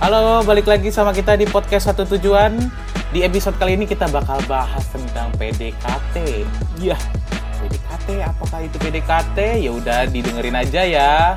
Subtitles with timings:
[0.00, 2.56] Halo, balik lagi sama kita di podcast Satu Tujuan.
[3.12, 6.40] Di episode kali ini kita bakal bahas tentang PDKT.
[6.80, 6.96] Iya,
[7.60, 8.24] PDKT.
[8.24, 9.60] Apakah itu PDKT?
[9.60, 11.36] Ya udah didengerin aja ya.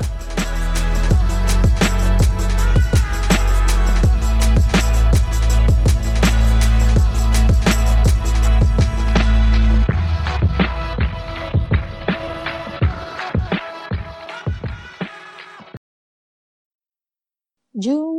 [17.76, 18.13] Jumpa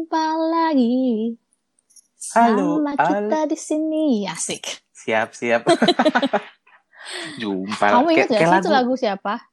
[0.66, 0.96] lagi.
[2.34, 4.05] Halo, Sama kita di sini.
[4.26, 4.64] Asik.
[4.90, 5.62] Siap, siap.
[7.41, 7.86] Jumpa.
[7.94, 9.46] Kamu ingat gak sih itu lagu siapa?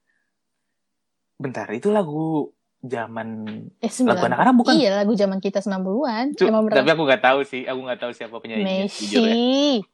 [1.37, 2.49] Bentar, itu lagu
[2.81, 3.29] zaman
[3.79, 4.29] Eh, lagu 9.
[4.33, 4.73] anak-anak bukan?
[4.73, 6.33] Iya, lagu zaman kita 90-an.
[6.33, 8.89] Cu- Emang tapi aku nggak tahu sih, aku nggak tahu siapa penyanyinya.
[8.89, 9.35] Jujur ya.
[9.37, 9.85] Messi.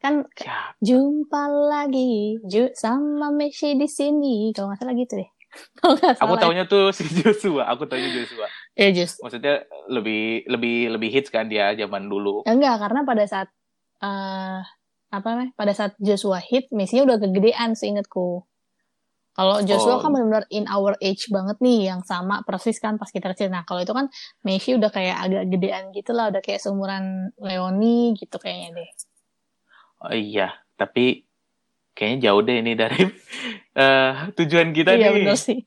[0.00, 0.24] Kan
[0.80, 4.54] jumpa lagi Ju sama Messi di sini.
[4.54, 5.28] Kalau nggak salah gitu deh.
[5.82, 6.38] Aku salah.
[6.38, 8.46] taunya tuh si Joshua, aku taunya Joshua.
[8.78, 9.18] Ya, just.
[9.18, 12.46] Maksudnya lebih lebih lebih hits kan dia zaman dulu.
[12.46, 13.48] Ya, enggak, karena pada saat
[14.00, 14.60] eh
[15.10, 15.50] apa namanya?
[15.58, 18.46] Pada saat Joshua hit, Messi udah kegedean seingatku.
[19.30, 19.64] Kalau Oh.
[19.64, 23.50] Joshua kan benar-benar in our age banget nih, yang sama persis kan pas kita kecil.
[23.50, 24.06] Nah, kalau itu kan
[24.42, 28.90] Messi udah kayak agak gedean gitu lah, udah kayak seumuran Leoni gitu kayaknya deh.
[30.00, 31.26] Oh iya, tapi
[32.00, 32.96] kayaknya jauh deh ini dari
[33.76, 35.28] eh, tujuan kita iya nih.
[35.28, 35.60] bener sih.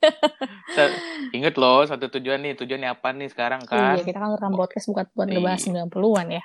[1.30, 3.94] Ingat loh, satu tujuan nih, tujuannya apa nih sekarang kan?
[3.94, 5.38] Iya, kita kan rekam podcast bukan buat Iya.
[5.38, 6.44] ngebahas 90-an ya.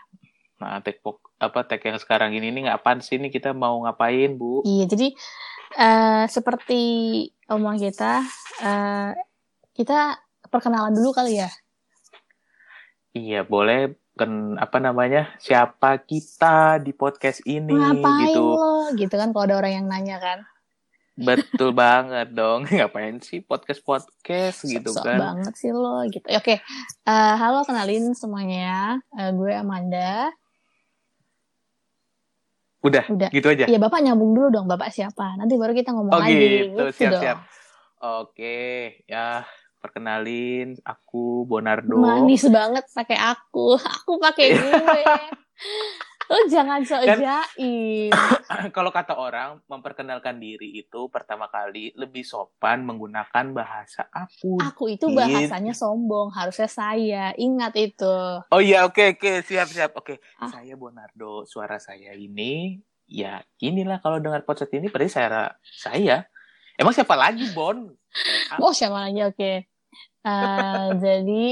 [0.60, 4.62] Nah, pok- apa tek yang sekarang ini nih apaan sih nih kita mau ngapain, Bu?
[4.62, 5.08] Iya, jadi
[5.74, 6.82] eh seperti
[7.48, 8.22] omong kita,
[8.62, 9.18] eh
[9.74, 11.50] kita perkenalan dulu kali ya.
[13.16, 15.32] Iya, boleh kan apa namanya?
[15.38, 18.44] Siapa kita di podcast ini Ngapain gitu.
[18.52, 18.92] lo?
[18.94, 20.40] Gitu kan kalau ada orang yang nanya kan.
[21.16, 22.68] Betul banget dong.
[22.70, 25.18] Ngapain sih podcast-podcast gitu Sok-sok kan?
[25.18, 26.28] banget sih lo gitu.
[26.28, 26.60] Oke,
[27.02, 29.00] Eh, halo kenalin semuanya.
[29.14, 30.28] Eh, gue Amanda.
[32.80, 33.28] Udah, Udah.
[33.28, 33.68] gitu aja.
[33.68, 34.66] Iya bapak nyambung dulu dong.
[34.66, 35.36] Bapak siapa?
[35.36, 36.32] Nanti baru kita ngomong Oh lagi.
[36.32, 37.36] gitu, Gitu siap-siap.
[37.36, 37.58] dong.
[38.00, 38.58] Oke,
[39.04, 39.44] ya
[39.80, 41.96] perkenalin aku Bonardo.
[41.96, 43.76] Manis banget pakai aku.
[43.80, 45.02] Aku pakai gue.
[46.30, 48.14] lo jangan sok Kan- jaim.
[48.76, 54.62] Kalau kata orang, memperkenalkan diri itu pertama kali lebih sopan menggunakan bahasa aku.
[54.62, 55.18] Aku itu Gitu.
[55.18, 56.30] bahasanya sombong.
[56.30, 57.34] Harusnya saya.
[57.34, 58.16] Ingat itu.
[58.46, 59.98] Oh iya, oke oke, siap siap.
[59.98, 60.48] Oke, Ah.
[60.48, 61.44] saya Bonardo.
[61.44, 62.78] Suara saya ini
[63.10, 66.30] ya inilah kalau dengar podcast ini berarti saya saya.
[66.78, 67.90] Emang siapa lagi, Bon?
[68.58, 69.26] Oh siapa lagi?
[69.26, 69.66] Oke.
[70.20, 71.46] Eh, jadi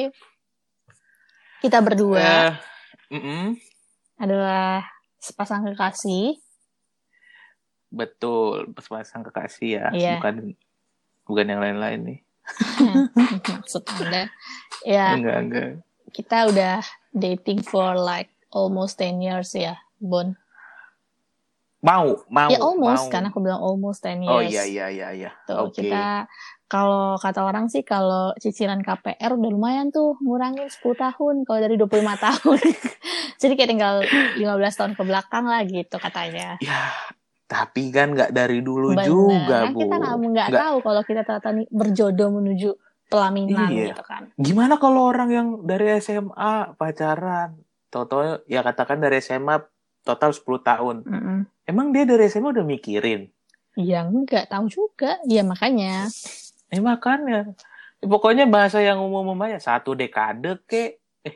[1.57, 2.53] kita berdua eh,
[3.09, 3.55] mm-mm,
[4.19, 4.83] adalah
[5.17, 6.35] sepasang kekasih.
[7.87, 10.11] betul, sepasang kekasih ya, Iya.
[10.19, 10.35] bukan
[11.23, 12.19] bukan yang lain-lain nih.
[13.47, 14.27] Maksud Anda.
[14.83, 15.67] Ya, Enggak, enggak.
[16.11, 20.35] kita udah dating for like almost 10 years ya, Bon.
[21.79, 22.49] Mau, mau.
[22.51, 23.13] ya almost, mau.
[23.13, 24.35] kan aku bilang almost 10 years.
[24.35, 25.31] Oh iya iya iya iya.
[25.47, 25.87] Tuh, Oke.
[25.87, 26.27] kita
[26.67, 31.75] kalau kata orang sih kalau cicilan KPR udah lumayan tuh ngurangin 10 tahun kalau dari
[31.75, 31.87] 25
[32.27, 32.59] tahun.
[33.37, 33.95] Jadi kayak tinggal
[34.35, 36.59] 15 tahun ke belakang lah gitu katanya.
[36.59, 36.91] Ya,
[37.45, 39.07] tapi kan nggak dari dulu Bener.
[39.07, 39.79] juga, Kan Bu.
[39.81, 42.69] kita nggak tahu kalau kita ternyata nih berjodoh menuju
[43.07, 43.95] pelaminan Iya.
[43.95, 44.27] gitu kan.
[44.35, 47.55] Gimana kalau orang yang dari SMA pacaran,
[47.87, 49.63] toto ya katakan dari SMA
[50.03, 50.95] total 10 tahun.
[51.07, 51.39] Mm-mm.
[51.63, 53.31] Emang dia dari SMA udah mikirin?
[53.77, 55.15] Ya enggak tahu juga.
[55.23, 56.11] Ya makanya.
[56.71, 57.51] Eh makanya.
[57.97, 61.35] Pokoknya bahasa yang umum aja satu dekade ke eh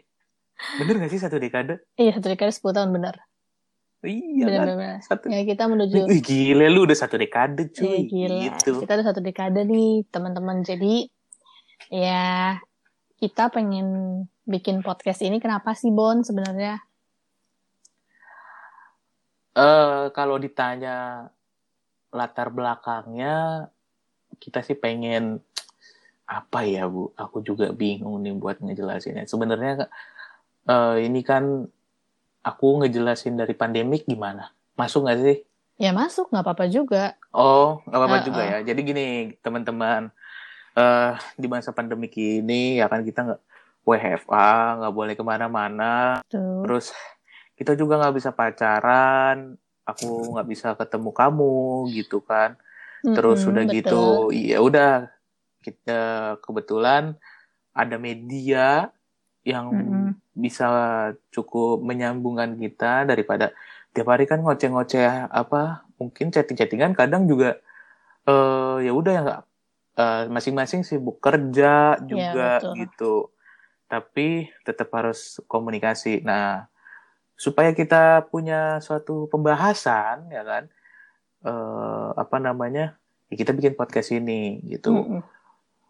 [0.78, 1.82] bener gak sih satu dekade?
[1.98, 3.16] Iya satu dekade 10 tahun bener.
[4.02, 4.66] Iya kan?
[4.66, 4.98] Bener-bener.
[5.06, 5.26] Satu.
[5.30, 6.10] Ya kita menuju.
[6.10, 8.00] Ih, gile lu udah satu dekade Iya cuy.
[8.10, 8.42] gila.
[8.46, 8.72] Gitu.
[8.82, 10.62] Kita udah satu dekade nih teman-teman.
[10.62, 11.10] Jadi
[11.90, 12.58] ya
[13.18, 13.88] kita pengen
[14.46, 16.82] bikin podcast ini kenapa sih Bon sebenarnya?
[19.52, 21.28] Eh kalau ditanya
[22.12, 23.68] latar belakangnya
[24.42, 25.38] kita sih pengen
[26.26, 27.14] apa ya Bu?
[27.14, 29.30] Aku juga bingung nih buat ngejelasinnya.
[29.30, 29.86] Sebenarnya
[30.66, 31.70] eh ini kan
[32.42, 34.50] aku ngejelasin dari pandemik gimana?
[34.74, 35.38] Masuk nggak sih?
[35.78, 37.14] Ya masuk nggak apa-apa juga.
[37.34, 38.28] Oh, nggak apa-apa Uh-uh.
[38.28, 38.58] juga ya.
[38.66, 39.08] Jadi gini,
[39.42, 40.10] teman-teman,
[40.78, 43.42] eh di masa pandemik ini ya kan kita nggak
[43.86, 46.22] WFA, nggak boleh ke mana-mana.
[46.30, 46.94] Terus
[47.58, 49.58] kita juga nggak bisa pacaran.
[49.86, 52.58] Aku nggak bisa ketemu kamu gitu kan.
[53.02, 53.78] Terus Mm-mm, udah betul.
[53.78, 54.04] gitu,
[54.36, 54.90] ya udah
[55.66, 56.02] kita
[56.46, 57.18] kebetulan
[57.74, 58.90] ada media
[59.46, 60.14] yang Mm-mm.
[60.38, 60.68] bisa
[61.34, 63.52] cukup menyambungkan kita daripada
[63.92, 67.60] tiap hari kan ngoceh-ngoceh apa mungkin chatting-chattingan kadang juga
[68.30, 69.42] eh ya udah ya nggak
[70.02, 72.76] eh, masing-masing sibuk kerja juga betul.
[72.78, 73.14] gitu
[73.92, 76.24] tapi tetap harus komunikasi.
[76.24, 76.64] Nah,
[77.36, 80.64] supaya kita punya suatu pembahasan, ya kan?
[81.42, 82.94] Eh, apa namanya?
[83.28, 84.94] Ya kita bikin podcast ini, gitu.
[84.94, 85.22] Mm-mm.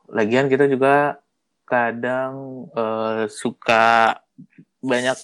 [0.07, 1.19] Lagian kita juga
[1.65, 4.15] kadang eh, suka
[4.79, 5.17] banyak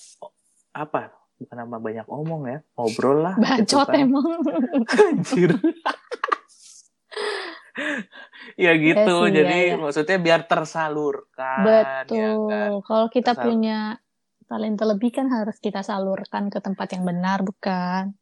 [0.71, 1.15] apa?
[1.37, 3.35] Bukan nama banyak omong ya, ngobrol lah.
[3.37, 4.01] gitu Bacot kan.
[4.01, 4.25] emang.
[5.07, 5.51] Anjir.
[8.57, 9.75] ya gitu, Iya sih, jadi iya, iya.
[9.77, 11.61] maksudnya biar tersalurkan.
[11.61, 12.17] Betul.
[12.17, 12.69] ya kan?
[12.83, 13.77] Kalau kita Tersal- punya
[14.47, 18.17] talenta lebih kan harus kita salurkan ke tempat yang benar, bukan?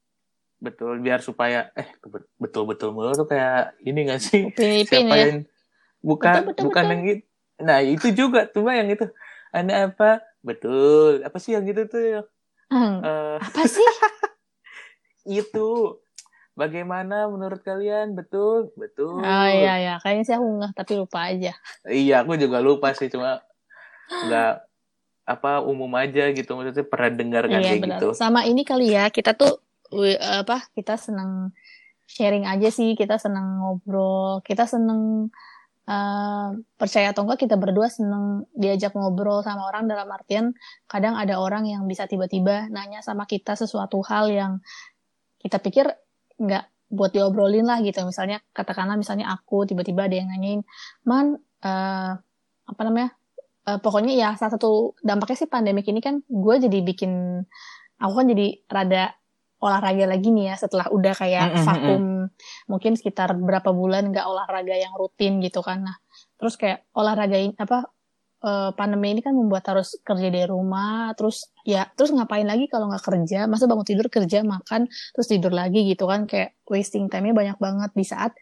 [0.55, 4.47] Betul, biar supaya eh kebe- betul-betul mulu tuh kayak ini gak sih?
[4.47, 5.25] Upin-ipin Siapa ya.
[5.29, 5.39] yang
[5.99, 6.91] bukan Betul, betul, bukan betul.
[6.91, 7.21] yang gitu.
[7.55, 9.05] Nah, itu juga tuh yang itu.
[9.55, 10.23] Anda apa?
[10.43, 11.23] Betul.
[11.23, 12.27] Apa sih yang gitu tuh?
[12.71, 13.83] Hmm, Eh, apa sih?
[15.39, 15.69] itu.
[16.55, 18.15] Bagaimana menurut kalian?
[18.15, 18.71] Betul?
[18.79, 19.19] Betul.
[19.19, 21.51] Oh iya ya, kayaknya sih aku nggak tapi lupa aja.
[21.83, 23.43] Iya, aku juga lupa sih cuma
[24.23, 24.63] nggak
[25.25, 27.99] apa umum aja gitu maksudnya pernah dengar kan Iya kayak benar.
[27.99, 28.07] gitu.
[28.15, 29.59] Sama ini kali ya, kita tuh
[29.95, 30.67] wi- apa?
[30.75, 31.55] Kita senang
[32.05, 35.31] sharing aja sih, kita senang ngobrol, kita senang
[35.89, 36.47] eh,
[36.79, 40.53] percaya atau enggak kita berdua seneng diajak ngobrol sama orang dalam artian
[40.89, 44.53] kadang ada orang yang bisa tiba-tiba nanya sama kita sesuatu hal yang
[45.41, 45.85] kita pikir
[46.41, 50.61] nggak buat diobrolin lah gitu misalnya katakanlah misalnya aku tiba-tiba ada yang nanyain
[51.05, 52.11] man eh,
[52.65, 53.13] apa namanya
[53.65, 57.41] Eh, pokoknya ya salah satu dampaknya sih pandemik ini kan gue jadi bikin
[57.97, 59.17] aku kan jadi rada
[59.63, 62.03] olahraga lagi nih ya setelah udah kayak Mm, mm, vakum
[62.67, 65.85] mungkin sekitar berapa bulan nggak olahraga yang rutin gitu kan.
[65.87, 65.97] Nah
[66.35, 67.87] terus kayak olahraga ini apa
[68.45, 72.91] eh, pandemi ini kan membuat harus kerja dari rumah terus ya terus ngapain lagi kalau
[72.91, 73.47] nggak kerja?
[73.47, 76.27] Masa bangun tidur kerja makan terus tidur lagi gitu kan?
[76.27, 77.91] Kayak wasting time-nya banyak banget.
[77.95, 78.35] Di saat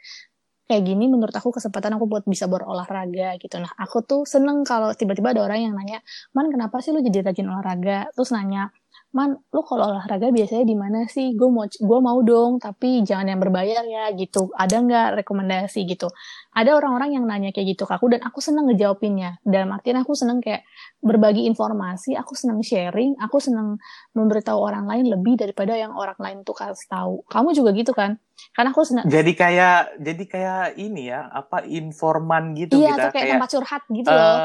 [0.64, 3.60] kayak gini menurut aku kesempatan aku buat bisa berolahraga gitu.
[3.60, 6.00] Nah aku tuh seneng kalau tiba-tiba ada orang yang nanya
[6.32, 8.10] man kenapa sih lu jadi rajin olahraga?
[8.16, 8.72] Terus nanya
[9.14, 11.38] man lu kalau olahraga biasanya di mana sih?
[11.38, 14.50] Gue mau gue mau dong tapi jangan yang berbayar ya gitu.
[14.58, 16.10] Ada nggak rekomendasi gitu?
[16.54, 19.40] Ada orang-orang yang nanya kayak gitu ke aku dan aku seneng ngejawabinnya.
[19.46, 20.66] Dalam artian aku seneng kayak
[21.00, 23.78] berbagi informasi aku seneng sharing aku seneng
[24.18, 27.22] memberitahu orang lain lebih daripada yang orang lain tuh kasih tahu.
[27.30, 28.18] Kamu juga gitu kan?
[28.58, 33.12] Karena aku seneng Jadi kayak jadi kayak ini ya, apa informan gitu iya kita tuh
[33.14, 34.38] kayak, tempat curhat gitu eh, loh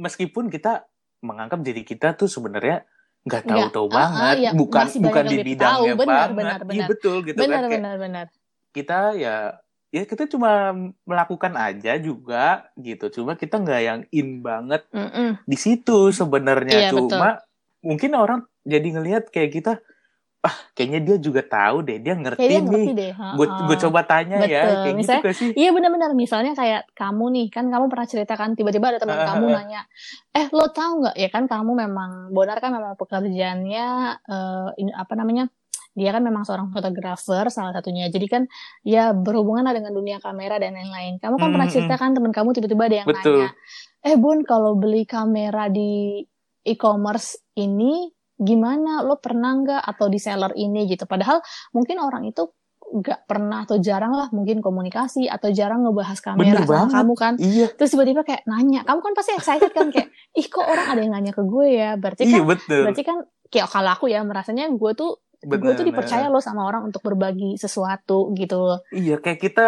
[0.00, 0.88] meskipun kita
[1.20, 2.88] menganggap diri kita tuh sebenarnya
[3.20, 6.00] nggak tahu-tahu ah, ah, banget, iya, bukan bukan di bidangnya tahu.
[6.00, 6.30] Benar, banget.
[6.36, 6.88] benar, Iya benar.
[6.88, 7.70] betul gitu benar kan.
[7.76, 8.26] Benar benar
[8.70, 9.36] kita ya
[9.90, 10.70] ya kita cuma
[11.02, 13.10] melakukan aja juga gitu.
[13.10, 15.42] Cuma kita nggak yang in banget Mm-mm.
[15.42, 16.88] di situ sebenarnya.
[16.88, 17.42] Iya, Cuma
[17.82, 19.72] mungkin orang jadi ngelihat kayak kita
[20.40, 22.64] ah kayaknya dia juga tahu deh, dia ngerti kayak dia nih.
[22.64, 24.80] ngerti deh Gue gue coba tanya ya Betul.
[24.80, 25.50] kayak Misalnya, gitu sih?
[25.52, 29.44] Iya benar-benar misalnya kayak kamu nih kan kamu pernah ceritakan tiba-tiba ada teman Ah, kamu
[29.46, 29.80] ah, nanya
[30.32, 33.86] eh lo tahu nggak ya kan kamu memang Bonar kan memang pekerjaannya
[34.24, 35.44] eh, ini apa namanya
[35.90, 38.42] dia kan memang seorang fotografer salah satunya jadi kan
[38.80, 42.32] ya berhubungan lah dengan dunia kamera dan lain-lain kamu kan Hmm, pernah hmm, ceritakan teman
[42.32, 43.36] kamu tiba-tiba ada yang Betul.
[43.36, 43.48] nanya
[44.00, 46.22] eh bun kalau beli kamera di
[46.64, 48.08] e-commerce ini
[48.40, 52.48] gimana lo pernah nggak atau di seller ini gitu padahal mungkin orang itu
[52.90, 56.94] nggak pernah atau jarang lah mungkin komunikasi atau jarang ngebahas Bener kamera sama banget.
[56.98, 60.66] kamu kan Iya, terus tiba-tiba kayak nanya kamu kan pasti excited kan kayak ih kok
[60.66, 62.82] orang ada yang nanya ke gue ya berarti iya kan betul.
[62.82, 65.86] berarti kan kayak kalau aku ya merasanya gue tuh gue tuh Bener.
[65.86, 69.66] dipercaya loh sama orang untuk berbagi sesuatu gitu Iya, kayak kita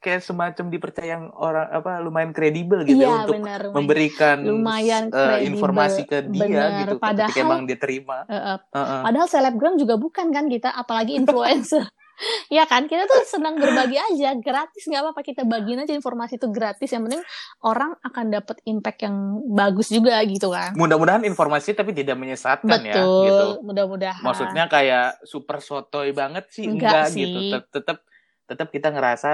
[0.00, 3.76] kayak semacam dipercaya yang orang apa lumayan kredibel gitu ya iya untuk benar lumayan.
[3.76, 5.44] memberikan lumayan kredibel.
[5.46, 6.68] informasi ke dia Bener.
[6.80, 8.18] gitu ketika Padahal- emang dia terima.
[8.24, 9.00] Eh, eh, Heeh.
[9.02, 11.84] padahal selebgram juga bukan kan kita apalagi influencer
[12.50, 16.48] ya kan kita tuh senang berbagi aja gratis nggak apa-apa kita bagiin aja informasi itu
[16.48, 17.24] gratis yang penting
[17.62, 19.16] orang akan dapat impact yang
[19.46, 23.46] bagus juga gitu kan Mudah-mudahan informasi tapi tidak menyesatkan ya betul gitu.
[23.62, 27.20] mudah-mudahan Maksudnya kayak super sotoy banget sih Enggak enggak, sih.
[27.22, 27.40] gitu.
[27.50, 27.98] Tet- Tetap
[28.46, 29.30] tetap kita ngerasa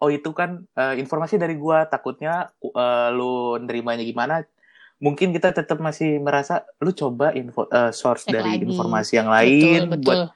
[0.00, 1.88] oh itu kan eh, informasi dari gua.
[1.88, 4.44] Takutnya eh, lu nerimanya gimana.
[4.96, 8.64] Mungkin kita tetap masih merasa lu coba info eh, source Cek dari lagi.
[8.64, 10.28] informasi yang lain betul buat betul.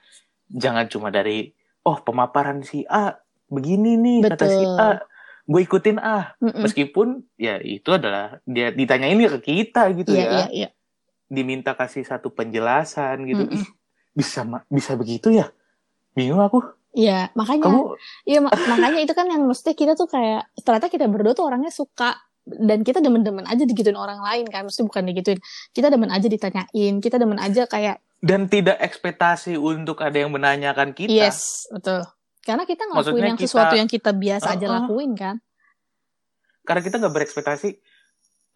[0.53, 1.49] jangan cuma dari
[1.81, 3.17] oh pemaparan si A
[3.49, 4.77] begini nih kata si Betul.
[4.79, 4.91] A
[5.51, 6.39] gue ikutin ah.
[6.39, 6.63] Mm-mm.
[6.63, 10.31] meskipun ya itu adalah dia ditanyain ya ke kita gitu iya ya.
[10.31, 10.69] iya iya.
[11.31, 13.47] Diminta kasih satu penjelasan gitu.
[13.47, 13.59] Mm-mm.
[13.59, 13.67] Ih,
[14.15, 15.51] bisa bisa begitu ya?
[16.15, 17.81] Bingung aku Iya, makanya kamu
[18.25, 21.71] Iya mak- makanya itu kan yang mesti kita tuh kayak ternyata kita berdua tuh orangnya
[21.71, 25.39] suka dan kita demen-demen aja digituin orang lain kan mesti bukan digituin
[25.71, 26.67] kita demen aja ditanyain
[26.99, 32.03] kita demen aja kayak dan tidak ekspektasi untuk ada yang menanyakan kita yes betul
[32.41, 34.77] karena kita ngelakuin Maksudnya yang kita- sesuatu yang kita biasa aja Uh-uh.
[34.83, 35.37] lakuin kan
[36.63, 37.69] karena kita nggak berekspektasi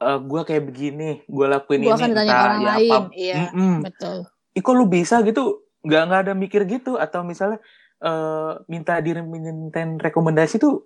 [0.00, 2.90] uh, gue kayak begini gue lakuin Gua ini akan ditanya orang ya lain.
[2.90, 3.74] apa Iya, Mm-mm.
[3.84, 4.16] betul.
[4.50, 5.42] Ih, kok lu bisa gitu
[5.82, 7.60] nggak nggak ada mikir gitu atau misalnya
[8.04, 10.84] eh minta dimintain rekomendasi tuh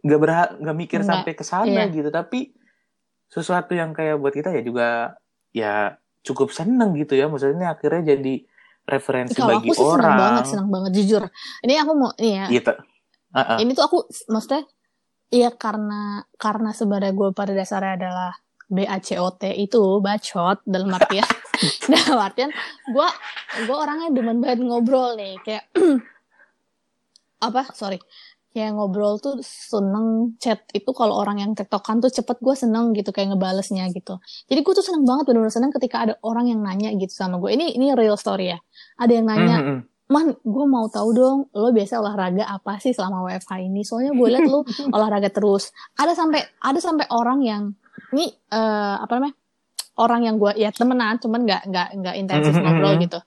[0.00, 1.92] nggak berhak nggak mikir Nggak, sampai ke sana iya.
[1.92, 2.56] gitu tapi
[3.28, 4.88] sesuatu yang kayak buat kita ya juga
[5.52, 5.74] ya
[6.24, 8.34] cukup seneng gitu ya maksudnya akhirnya jadi
[8.86, 11.22] referensi Kalau bagi aku sih orang banget, senang banget jujur.
[11.66, 12.46] Ini aku mau ini ya.
[12.54, 12.74] gitu
[13.34, 13.58] Uh-uh.
[13.58, 13.98] Ini tuh aku
[14.30, 14.62] maksudnya
[15.26, 18.30] Iya karena karena sebenarnya gue pada dasarnya adalah
[18.70, 21.26] BACOT itu bacot dalam artian
[21.90, 22.50] dalam artian
[22.86, 23.08] gue
[23.66, 25.66] gue orangnya demen banget ngobrol nih kayak
[27.38, 27.68] apa?
[27.72, 27.98] Sorry.
[28.50, 33.12] Kayak ngobrol tuh seneng chat itu kalau orang yang tektokan tuh cepet gue seneng gitu
[33.12, 34.16] kayak ngebalesnya gitu.
[34.48, 37.52] Jadi gue tuh seneng banget bener-bener seneng ketika ada orang yang nanya gitu sama gue
[37.52, 38.58] ini ini real story ya.
[38.96, 39.78] Ada yang nanya Mhm.
[40.08, 43.84] man gue mau tahu dong lo biasa olahraga apa sih selama WFH ini?
[43.84, 44.64] Soalnya gue liat lo
[44.96, 45.68] olahraga terus.
[45.92, 47.62] Ada sampai ada sampai orang yang
[48.16, 49.36] ini eh, apa namanya
[49.96, 52.64] orang yang gue ya temenan cuman nggak nggak nggak intensif Mhm.
[52.64, 53.20] ngobrol gitu.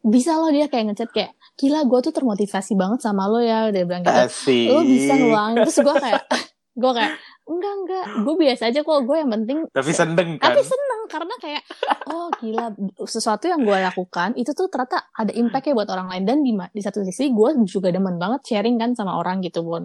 [0.00, 3.84] Bisa lo dia kayak ngechat kayak gila gue tuh termotivasi banget sama lo ya dia
[3.84, 4.20] bilang gitu.
[4.24, 4.66] Asik.
[4.72, 5.56] lo bisa ngeluangin.
[5.68, 6.22] Terus gue kayak
[6.82, 7.12] gue kayak
[7.44, 8.06] enggak enggak.
[8.24, 9.00] Gue biasa aja kok.
[9.04, 10.46] Gue yang penting tapi seneng kan?
[10.52, 11.62] Tapi seneng karena kayak
[12.08, 12.64] oh gila.
[13.04, 16.24] Sesuatu yang gue lakukan itu tuh ternyata ada impactnya buat orang lain.
[16.24, 19.84] Dan di di satu sisi gue juga demen banget sharing kan sama orang gitu Bon.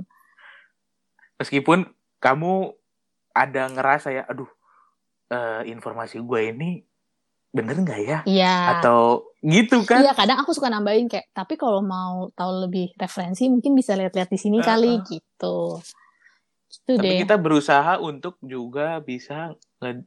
[1.37, 1.85] Meskipun
[2.17, 2.73] kamu
[3.37, 4.49] ada ngerasa ya aduh
[5.29, 6.81] eh, informasi gue ini
[7.51, 8.19] bener nggak ya?
[8.25, 8.55] Iya.
[8.79, 10.01] Atau gitu kan?
[10.01, 14.29] Iya kadang aku suka nambahin kayak tapi kalau mau tahu lebih referensi mungkin bisa lihat-lihat
[14.29, 15.07] di sini kali Uh-uh.
[15.07, 15.57] gitu.
[16.67, 17.19] Gitu tapi deh.
[17.23, 20.03] kita berusaha untuk juga bisa nge,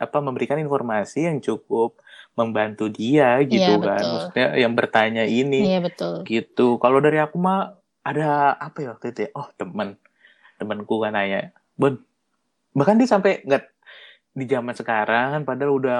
[0.00, 2.00] apa memberikan informasi yang cukup
[2.34, 3.94] membantu dia gitu Iya, kan.
[4.00, 4.10] betul.
[4.10, 6.26] maksudnya yang bertanya ini iya betul.
[6.26, 6.80] gitu.
[6.82, 9.30] Kalau dari aku mah ada apa ya waktu itu ya?
[9.38, 9.96] Oh teman
[10.58, 11.98] temanku kan nanya Bon
[12.74, 13.64] bahkan dia sampai nggak
[14.34, 15.98] di zaman sekarang kan padahal udah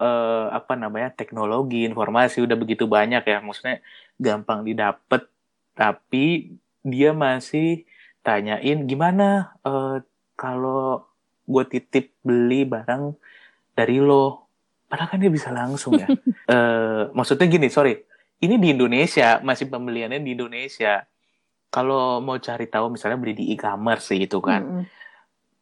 [0.00, 3.38] eh, apa namanya teknologi informasi udah begitu banyak ya.
[3.44, 3.84] Maksudnya
[4.16, 5.28] gampang didapat
[5.76, 7.84] tapi dia masih
[8.24, 10.00] tanyain gimana eh,
[10.34, 11.04] kalau
[11.44, 13.12] gue titip beli barang
[13.76, 14.48] dari lo?
[14.90, 16.08] Padahal kan dia bisa langsung ya.
[16.50, 17.94] Eh, maksudnya gini sorry.
[18.42, 21.06] Ini di Indonesia masih pembeliannya di Indonesia.
[21.70, 24.66] Kalau mau cari tahu misalnya beli di e-commerce gitu kan.
[24.66, 24.84] Mm-mm.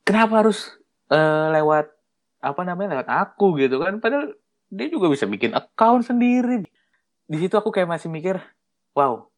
[0.01, 0.73] kenapa harus
[1.13, 1.98] eh, lewat
[2.39, 3.99] apa namanya lewat aku gitu kan.
[4.03, 4.35] Padahal
[4.69, 6.65] dia juga bisa bikin account sendiri.
[7.29, 8.41] Di situ aku kayak masih mikir
[8.97, 9.29] wow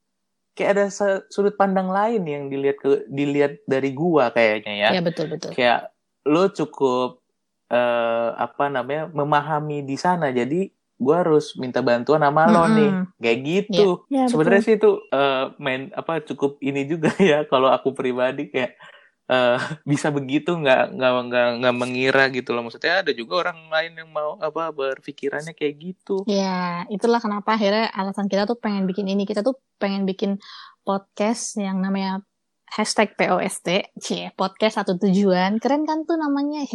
[0.60, 0.86] kayak ada
[1.32, 4.88] sudut pandang lain yang dilihat ke dilihat dari gua kayaknya ya.
[4.92, 5.56] Iya betul betul.
[5.56, 5.94] Kayak
[6.26, 7.24] lo cukup
[7.70, 10.28] eh, apa namanya memahami di sana.
[10.34, 10.68] Jadi
[11.00, 12.76] gua harus minta bantuan sama lo Mm-mm.
[12.76, 12.92] nih.
[13.20, 13.88] Kayak gitu.
[14.12, 14.68] Iya, sebenarnya betul.
[14.68, 18.50] sih itu eh, main apa cukup ini juga ya kalau aku pribadi.
[18.52, 18.76] Kayak
[19.30, 19.58] eh,
[19.90, 24.10] bisa begitu nggak nggak nggak nggak mengira gitu loh maksudnya ada juga orang lain yang
[24.10, 29.22] mau apa berpikirannya kayak gitu Ya, itulah kenapa akhirnya alasan kita tuh pengen bikin ini.
[29.22, 30.42] Kita tuh pengen bikin
[30.82, 32.26] podcast yang namanya
[32.70, 35.58] hashtag POST, cie, podcast satu tujuan.
[35.58, 36.66] Keren kan tuh namanya?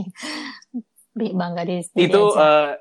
[1.15, 2.43] Bangga di itu aja.
[2.43, 2.71] eh,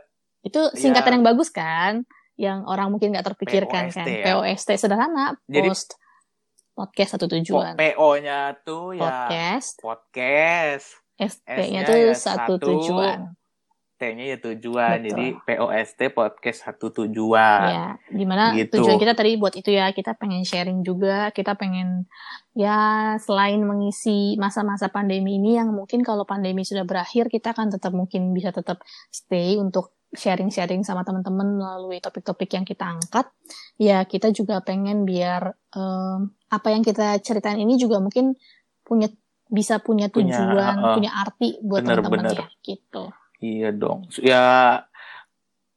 [0.42, 1.14] Itu singkatan ya.
[1.18, 2.02] yang bagus kan?
[2.34, 4.06] Yang orang mungkin nggak terpikirkan POST kan?
[4.10, 4.24] ya.
[4.34, 5.94] POST sederhana, Jadi- post
[6.74, 7.78] podcast satu tujuan.
[7.78, 13.30] PO-nya tuh ya Podcast, podcast ST-nya tuh ya satu satu, tujuan.
[13.94, 15.06] T-nya ya tujuan Betul.
[15.14, 18.82] jadi POST podcast satu tujuan Ya, di mana Gitu.
[18.82, 22.10] tujuan kita tadi buat itu ya, kita pengen sharing juga, kita pengen
[22.58, 27.94] ya selain mengisi masa-masa pandemi ini yang mungkin kalau pandemi sudah berakhir kita akan tetap
[27.94, 28.82] mungkin bisa tetap
[29.14, 33.30] stay untuk sharing-sharing sama teman-teman melalui topik-topik yang kita angkat.
[33.78, 38.38] Ya, kita juga pengen biar em, apa yang kita ceritain ini juga mungkin
[38.86, 39.10] punya
[39.50, 43.02] bisa punya Punya, tujuan, uh, punya arti buat teman-teman ya, gitu.
[43.44, 44.08] Iya dong.
[44.18, 44.44] Ya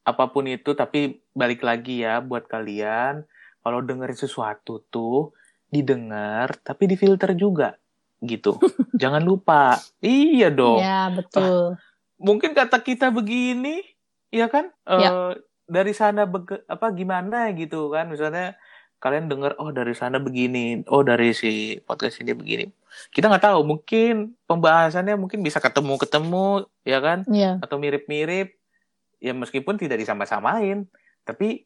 [0.07, 3.27] apa pun itu tapi balik lagi ya buat kalian
[3.59, 5.35] kalau dengerin sesuatu tuh
[5.67, 7.75] didengar tapi difilter juga
[8.23, 8.57] gitu.
[9.01, 9.77] Jangan lupa.
[10.01, 10.81] Iya dong.
[10.81, 11.77] Ya, betul.
[12.17, 13.83] Mungkin kata kita begini,
[14.33, 14.73] ya kan?
[14.89, 15.11] Eh, Ya.
[15.67, 18.09] dari sana bege- apa gimana gitu kan?
[18.09, 18.57] Misalnya
[18.97, 22.65] kalian dengar oh dari sana begini, oh dari si podcast ini begini.
[23.13, 27.21] Kita nggak tahu, mungkin pembahasannya mungkin bisa ketemu-ketemu, ya kan?
[27.29, 27.61] Iya.
[27.61, 28.57] atau mirip-mirip
[29.17, 30.85] ya meskipun tidak disama-samain
[31.25, 31.65] tapi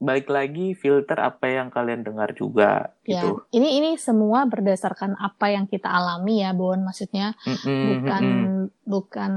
[0.00, 5.52] balik lagi filter apa yang kalian dengar juga Ya, gitu ini ini semua berdasarkan apa
[5.54, 6.76] yang kita alami ya, Bon.
[6.80, 8.64] Maksudnya Mm-mm, bukan mm-mm.
[8.84, 9.32] bukan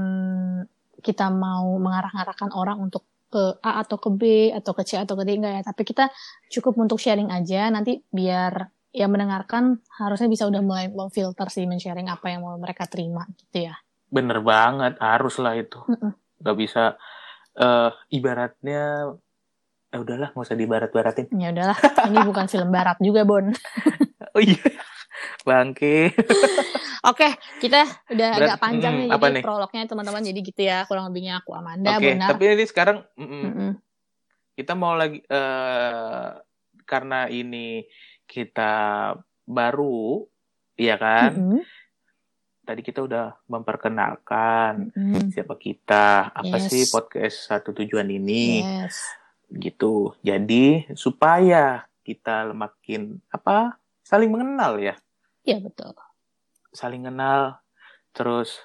[0.98, 5.24] kita mau mengarah-arahkan orang untuk ke A atau ke B atau ke C atau ke
[5.28, 6.08] D enggak ya, tapi kita
[6.48, 12.08] cukup untuk sharing aja nanti biar yang mendengarkan harusnya bisa udah mulai memfilter sih men-sharing
[12.08, 13.76] apa yang mau mereka terima gitu ya.
[14.08, 16.16] bener banget harus lah itu Mm-mm.
[16.40, 16.96] nggak bisa
[17.52, 19.12] eh ibaratnya
[19.92, 21.76] eh udahlah nggak usah dibarat-baratin Ya udahlah,
[22.08, 23.44] ini bukan film barat juga, Bon.
[24.36, 24.72] oh iya
[25.44, 26.12] bangke
[27.00, 27.28] Oke,
[27.58, 29.42] kita udah Berat- agak panjang mm, nih, apa jadi nih?
[29.42, 32.28] prolognya teman-teman jadi gitu ya, kurang lebihnya aku Amanda, oke Bonar.
[32.28, 33.70] tapi ini sekarang mm-mm, Mm-mm.
[34.52, 36.28] kita mau lagi eh
[36.82, 37.84] karena ini
[38.24, 38.72] kita
[39.44, 40.26] baru
[40.74, 41.62] ya kan Mm-mm.
[42.62, 45.30] tadi kita udah memperkenalkan Mm-mm.
[45.30, 46.66] siapa kita apa Yes.
[46.66, 48.98] sih podcast satu tujuan ini Yes.
[49.48, 54.96] gitu jadi supaya kita makin apa saling mengenal ya
[55.40, 55.96] Iya betul.
[56.72, 57.60] Saling kenal
[58.12, 58.60] terus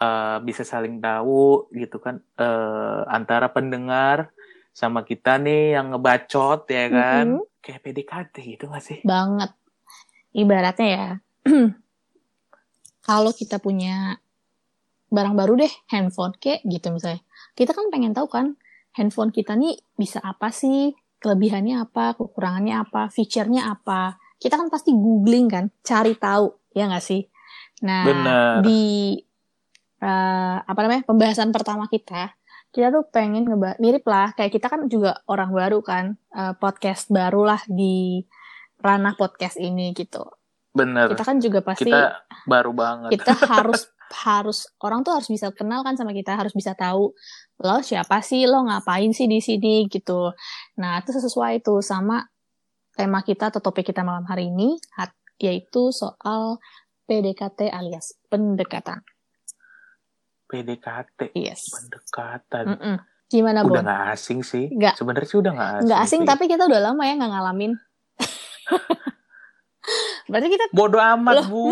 [0.00, 4.30] eh, bisa saling tahu gitu kan eh, antara pendengar
[4.76, 7.62] sama kita nih yang ngebacot ya kan Mm-mm.
[7.64, 9.56] kayak PDKT gitu gak sih Banget.
[10.36, 11.08] Ibaratnya ya,
[13.08, 14.20] kalau kita punya
[15.08, 17.24] barang baru deh, handphone kayak gitu misalnya.
[17.56, 18.60] Kita kan pengen tahu kan,
[18.92, 20.92] handphone kita nih bisa apa sih,
[21.24, 24.20] kelebihannya apa, kekurangannya apa, feature-nya apa.
[24.36, 27.24] Kita kan pasti googling kan, cari tahu, ya nggak sih?
[27.80, 28.60] Nah, Bener.
[28.60, 29.16] di
[30.04, 32.36] eh, apa namanya pembahasan pertama kita,
[32.68, 37.08] kita tuh pengen ngeba mirip lah, kayak kita kan juga orang baru kan, eh, podcast
[37.08, 38.20] baru lah di
[38.84, 40.24] ranah podcast ini gitu.
[40.76, 45.50] bener Kita kan juga pasti kita baru banget kita harus harus orang tuh harus bisa
[45.50, 47.10] kenal kan sama kita harus bisa tahu
[47.64, 50.30] lo siapa sih lo ngapain sih di sini gitu
[50.78, 52.28] nah itu sesuai tuh sama
[52.94, 54.78] tema kita atau topik kita malam hari ini
[55.38, 56.56] yaitu soal
[57.06, 59.04] PDKT alias pendekatan
[60.46, 62.96] PDKT yes pendekatan Mm-mm.
[63.26, 63.84] gimana udah Bon?
[63.84, 64.94] nggak asing sih Nggak.
[64.96, 66.28] sebenarnya sih udah nggak asing nggak asing sih.
[66.28, 67.72] tapi kita udah lama ya nggak ngalamin
[70.26, 71.62] berarti kita bodoh amat Loh, bu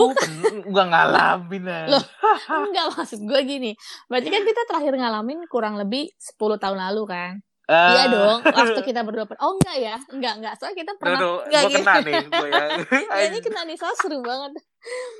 [0.71, 1.80] nggak ngalamin ya.
[1.90, 2.04] Loh.
[2.71, 3.71] enggak maksud gue gini
[4.06, 7.33] berarti kan kita terakhir ngalamin kurang lebih 10 tahun lalu kan
[7.64, 7.88] Ah.
[7.90, 10.55] Iya dong, waktu kita berdua per- Oh enggak ya, enggak enggak.
[10.55, 11.16] Soalnya kita pernah
[11.48, 11.77] enggak gitu.
[11.81, 12.64] kena nih gue ya.
[13.16, 14.53] Ya, ini kena nih, soalnya seru banget.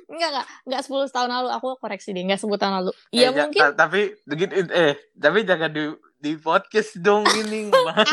[0.07, 1.49] Enggak enggak, enggak 10 tahun lalu.
[1.51, 2.93] Aku koreksi deh, enggak 10 tahun lalu.
[2.93, 4.13] Eh, Iya ja- mungkin ta- tapi
[4.71, 8.05] eh tapi jangan di di podcast dong ini Bang.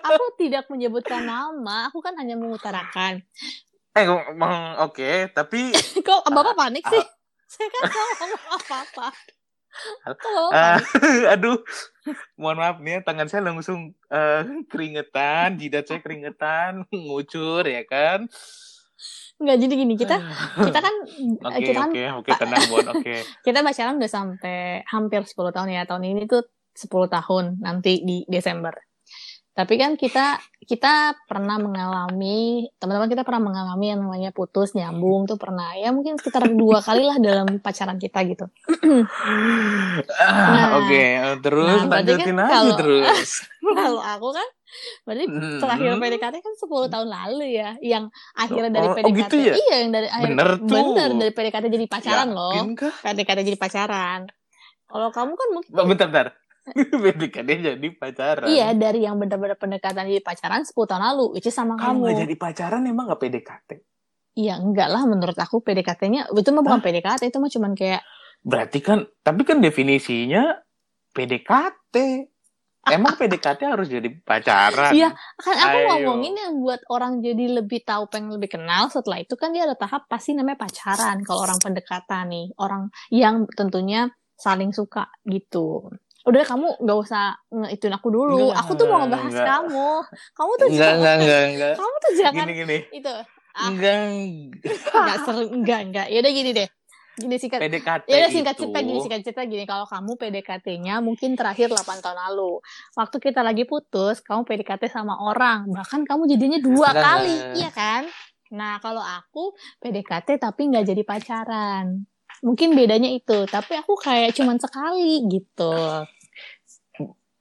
[0.00, 3.22] aku tidak menyebutkan nama, aku kan hanya mengutarakan.
[3.92, 4.06] eh
[4.80, 5.70] oke tapi
[6.02, 7.04] Kok Bapak Ah, panik sih?
[7.46, 7.86] Saya kan
[8.26, 9.06] ngomong apa-apa.
[10.04, 11.32] Bapak ah, panik?
[11.32, 11.58] aduh
[12.36, 18.28] mohon maaf nih ya, tangan saya langsung eh, keringetan jidat saya keringetan ngucur ya kan
[19.42, 20.16] Enggak, jadi gini, kita
[20.54, 20.94] kita kan
[21.42, 23.14] oke kita kan oke oke tenang Bon oke
[23.46, 25.82] kita pacaran udah sampai hampir 10 tahun ya.
[25.82, 26.46] Tahun ini tuh
[26.78, 28.70] 10 tahun nanti di Desember.
[29.52, 35.36] Tapi kan kita kita pernah mengalami teman-teman kita pernah mengalami yang namanya putus nyambung tuh
[35.36, 38.48] pernah ya mungkin sekitar dua kali lah dalam pacaran kita gitu.
[40.14, 40.68] Ah, Nah.
[40.78, 41.02] oke
[41.40, 43.28] terus Nah, berarti lanjutin kan aja kalau- terus
[43.78, 44.48] Kalau aku kan
[45.04, 45.24] berarti
[45.58, 46.00] terakhir Hmm.
[46.00, 49.54] PDKT kan 10 tahun lalu ya yang akhirnya dari Oh, oh PDKT gitu ya?
[49.58, 50.68] iya yang dari akhir Bener tuh.
[50.88, 52.56] bener dari PDKT jadi pacaran loh.
[52.56, 52.94] Yakin kah?
[53.02, 54.20] PDKT jadi pacaran.
[54.84, 56.26] Kalau kamu kan mungkin bentar bentar
[57.02, 61.54] PDKT jadi pacaran Iya, dari yang benar-benar pendekatan jadi pacaran 10 tahun lalu, which is
[61.54, 62.22] sama kalau nggak kamu.
[62.26, 63.70] jadi pacaran emang nggak PDKT
[64.32, 68.02] Iya, enggak lah menurut aku PDKT-nya itu mah bukan PDKT, itu mah cuman kayak
[68.40, 70.56] berarti kan tapi kan definisinya
[71.12, 71.94] PDKT
[72.82, 75.86] emang PDKT harus jadi pacaran Iya, kan aku Ayo.
[76.02, 79.78] ngomongin yang buat orang jadi lebih tahu pengen lebih kenal setelah itu kan dia ada
[79.78, 85.86] tahap pasti namanya pacaran kalau orang pendekatan nih, orang yang tentunya saling suka gitu.
[86.22, 88.50] Udah kamu nggak usah ngituin aku dulu.
[88.50, 89.46] Enggak, aku tuh mau ngebahas enggak.
[89.48, 89.90] kamu.
[90.32, 93.14] Kamu tuh enggak jangan, enggak enggak enggak kamu tuh jangan gini gini itu.
[93.52, 93.68] Ah.
[93.68, 93.96] enggak
[94.96, 96.06] Enggak seru, enggak enggak.
[96.08, 96.68] Ya udah gini deh.
[97.12, 99.64] Gini singkat PDKT Ya udah singkat cerita gini, singkat cerita gini.
[99.68, 102.64] Kalau kamu PDKT-nya mungkin terakhir 8 tahun lalu.
[102.96, 105.68] Waktu kita lagi putus, kamu PDKT sama orang.
[105.68, 107.02] Bahkan kamu jadinya dua Nah.
[107.02, 108.08] kali, iya kan?
[108.48, 112.08] Nah, kalau aku PDKT tapi nggak jadi pacaran.
[112.42, 113.46] Mungkin bedanya itu.
[113.46, 115.74] Tapi aku kayak cuman sekali gitu.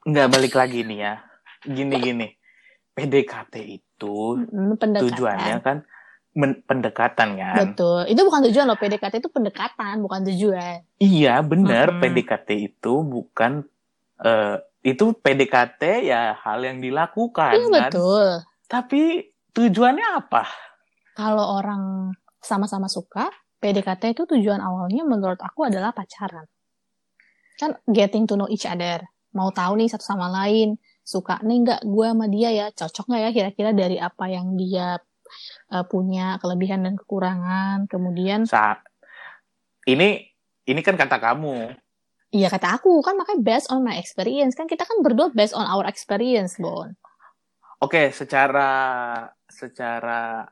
[0.01, 1.13] nggak balik lagi nih ya
[1.61, 2.27] gini gini
[2.91, 5.13] PDKT itu Hmm, pendekatan.
[5.13, 5.77] tujuannya kan
[6.33, 8.09] men- pendekatan kan Betul.
[8.09, 8.75] Itu bukan tujuan loh.
[8.75, 10.81] PDKT itu pendekatan, bukan tujuan.
[10.97, 12.01] Iya benar Mm-mm.
[12.01, 13.61] PDKT itu bukan
[14.17, 17.91] eh, itu PDKT ya hal yang dilakukan Iya kan.
[17.93, 18.25] betul.
[18.65, 19.01] Tapi
[19.53, 20.49] tujuannya apa?
[21.13, 22.09] Kalau orang
[22.39, 23.29] sama-sama suka,
[23.61, 26.49] PDKT itu tujuan awalnya menurut aku adalah pacaran.
[27.61, 29.05] Kan getting to know each other.
[29.37, 30.81] Mau tahu nih satu sama lain.
[31.05, 32.65] Suka nih nggak gue sama dia ya.
[32.73, 34.97] Cocok nggak ya kira-kira dari apa yang dia
[35.69, 37.85] uh, punya kelebihan dan kekurangan.
[37.85, 38.81] Kemudian Sa
[39.85, 40.25] ini
[40.65, 41.77] ini kan kata kamu.
[42.31, 45.67] Iya kata aku kan makanya based on my experience kan kita kan berdua based on
[45.69, 46.89] our experience Bon.
[47.81, 48.69] Oke, secara
[49.49, 50.45] secara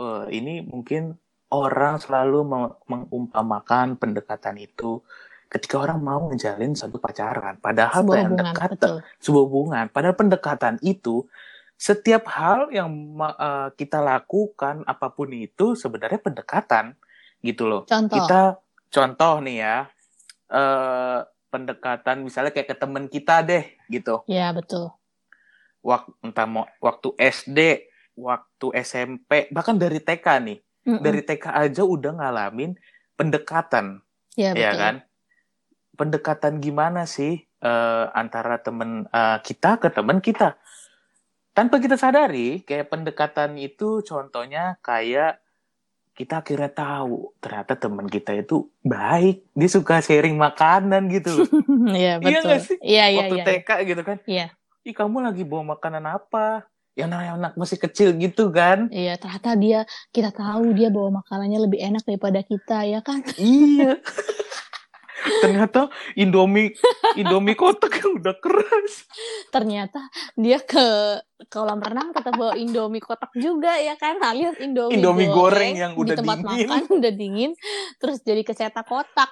[0.00, 1.14] uh, ini mungkin
[1.52, 2.48] orang selalu
[2.88, 5.04] mengumpamakan pendekatan itu
[5.52, 7.60] ketika orang mau menjalin satu pacaran.
[7.60, 8.96] Padahal Sebuah hubungan, pendekatan, betul.
[9.20, 9.84] sebuah hubungan.
[9.92, 11.28] Padahal pendekatan itu
[11.76, 12.88] setiap hal yang
[13.20, 16.96] uh, kita lakukan apa pun itu sebenarnya pendekatan
[17.44, 17.84] gitu loh.
[17.84, 18.16] Contoh.
[18.16, 18.56] Kita
[18.88, 19.76] contoh nih ya.
[20.52, 21.20] Uh,
[21.52, 24.24] pendekatan misalnya kayak ke teman kita deh gitu.
[24.24, 24.88] Ya, betul.
[25.84, 27.58] Waktu entah mau waktu SD,
[28.16, 30.58] waktu SMP, bahkan dari TK nih.
[30.82, 32.74] Dari TK aja udah ngalamin
[33.14, 34.02] pendekatan,
[34.34, 34.80] ya, ya betul.
[34.82, 34.94] kan?
[35.92, 40.58] Pendekatan gimana sih eh, antara temen eh, kita ke teman kita?
[41.52, 45.42] Tanpa kita sadari, kayak pendekatan itu contohnya kayak
[46.12, 51.44] kita akhirnya tahu ternyata teman kita itu baik, dia suka sharing makanan gitu.
[51.92, 52.58] Iya, Iya betul.
[52.84, 53.44] Iya, iya, Waktu iya.
[53.44, 54.18] TK gitu kan.
[54.28, 54.46] Iya.
[54.82, 56.66] Ih kamu lagi bawa makanan apa?
[56.92, 58.92] Yang namanya anak masih kecil gitu kan?
[58.92, 59.80] Iya, ternyata dia
[60.12, 63.24] kita tahu dia bawa makanannya lebih enak daripada kita ya kan?
[63.40, 63.96] iya.
[65.42, 66.74] Ternyata Indomie
[67.14, 69.06] Indomie kotak yang udah keras.
[69.48, 70.00] Ternyata
[70.34, 71.18] dia ke
[71.50, 74.18] kolam renang tetap bawa Indomie kotak juga ya kan?
[74.22, 76.68] Alias Indomie, Indomie goreng yang di udah tempat dingin.
[76.70, 77.50] makan udah dingin
[77.98, 79.30] terus jadi kecetak kotak.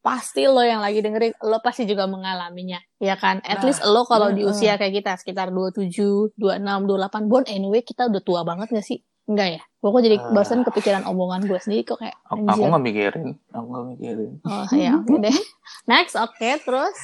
[0.00, 3.44] Pasti lo yang lagi dengerin lo pasti juga mengalaminya ya kan?
[3.44, 4.50] At Nah, least lo kalau di iya.
[4.50, 9.04] usia kayak kita sekitar 27, 26, 28 bon anyway kita udah tua banget gak sih?
[9.30, 9.62] Enggak ya?
[9.78, 10.30] Gue kok jadi Ah.
[10.34, 14.30] barusan kepikiran omongan gue sendiri kok kayak Aku, aku nggak mikirin, aku nggak mikirin.
[14.42, 15.36] Oh ya oke deh.
[15.90, 16.98] Next oke terus.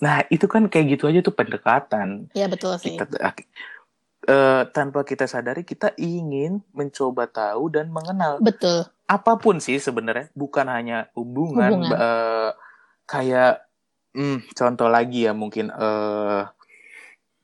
[0.00, 2.32] Nah itu kan kayak gitu aja tuh pendekatan.
[2.32, 2.96] Ya betul sih.
[2.96, 3.36] Kita
[4.28, 8.88] eh, tanpa kita sadari kita ingin mencoba tahu dan mengenal Betul.
[9.06, 11.70] apa pun sih sebenarnya, bukan hanya hubungan.
[11.70, 11.94] Hubungan.
[11.94, 12.50] eh,
[13.04, 13.62] kayak
[14.12, 16.42] hmm, contoh lagi ya mungkin eh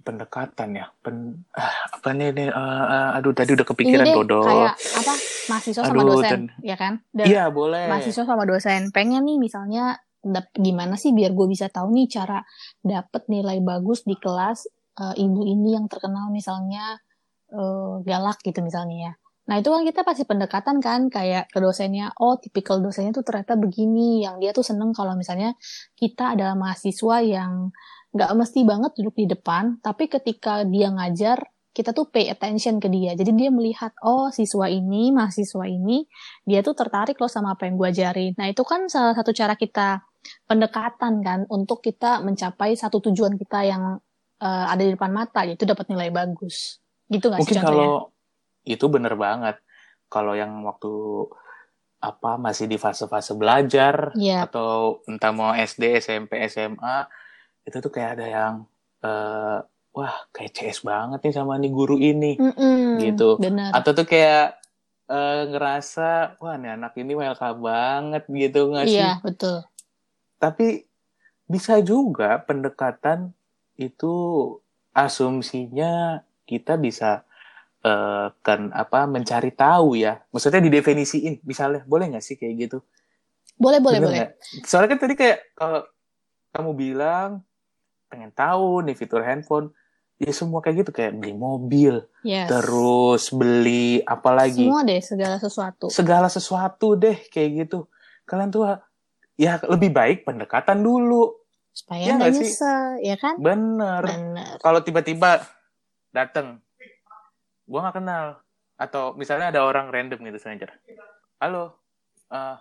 [0.04, 0.86] pendekatan ya.
[1.00, 4.40] Pen, ah, apa nih, nih, eh, aduh tadi udah kepikiran Ini deh dodo.
[4.44, 5.12] kayak apa
[5.48, 7.00] mahasiswa sama Aduh, dosen ten- ya kan?
[7.08, 7.88] Dan Iya boleh.
[7.88, 12.40] mahasiswa sama dosen pengen nih misalnya dap- gimana sih biar gue bisa tahu nih cara
[12.80, 17.00] dapet nilai bagus di kelas eh, ibu ini yang terkenal misalnya
[17.50, 19.12] eh, galak gitu misalnya ya.
[19.44, 23.60] Nah itu kan kita pasti pendekatan kan kayak ke dosennya, oh tipikal dosennya tuh ternyata
[23.60, 25.52] begini, yang dia tuh seneng kalau misalnya
[25.92, 27.68] kita adalah mahasiswa yang
[28.14, 31.42] nggak mesti banget duduk di depan, tapi ketika dia ngajar
[31.74, 33.18] kita tuh pay attention ke dia.
[33.18, 36.06] Jadi dia melihat, oh siswa ini, mahasiswa ini,
[36.46, 38.32] dia tuh tertarik loh sama apa yang gue ajarin.
[38.38, 40.06] Nah itu kan salah satu cara kita
[40.46, 43.98] pendekatan kan untuk kita mencapai satu tujuan kita yang
[44.38, 46.78] eh, ada di depan mata, yaitu dapat nilai bagus.
[47.10, 47.74] Gitu nggak sih Mungkin contohnya?
[47.74, 47.92] kalau
[48.62, 49.56] itu bener banget.
[50.06, 50.92] Kalau yang waktu
[51.98, 54.46] apa masih di fase-fase belajar Iya.
[54.46, 57.08] atau entah mau SD, SMP, SMA
[57.64, 58.54] itu tuh kayak ada yang
[59.00, 59.58] eh,
[59.94, 63.40] wah kayak CS banget nih sama nih guru ini Mm-mm, Gitu.
[63.40, 63.70] Bener.
[63.72, 64.60] atau tuh kayak
[65.08, 69.00] eh, ngerasa wah nih anak ini welcome banget gitu nggak sih?
[69.00, 69.64] Iya, betul.
[70.36, 70.84] Tapi
[71.44, 73.32] bisa juga pendekatan
[73.76, 74.12] itu
[74.94, 77.24] asumsinya kita bisa
[77.84, 80.20] eh, kan apa mencari tahu ya.
[80.32, 82.78] Maksudnya didefinisiin misalnya boleh nggak sih kayak gitu?
[83.54, 84.18] Boleh, boleh, Bener boleh.
[84.20, 84.32] nggak?
[84.66, 85.80] Soalnya kan tadi kayak kalau
[86.50, 87.30] kamu bilang
[88.14, 89.74] pengen tahu nih fitur handphone,
[90.22, 92.46] ya semua kayak gitu kayak beli mobil, Yes.
[92.46, 94.62] terus beli apa lagi?
[94.62, 95.86] Semua deh, segala sesuatu.
[95.90, 97.90] Segala sesuatu deh kayak gitu.
[98.22, 98.70] Kalian tuh
[99.34, 101.34] ya lebih baik pendekatan dulu.
[101.74, 102.46] Supaya sih?
[102.46, 103.34] nyesel, ya kan?
[103.42, 104.06] Bener.
[104.06, 104.54] Bener.
[104.62, 105.42] Kalau tiba-tiba
[106.14, 106.62] dateng,
[107.66, 108.26] gua nggak kenal.
[108.78, 110.70] Atau misalnya ada orang random gitu sengaja.
[111.42, 111.74] Halo,
[112.30, 112.56] eh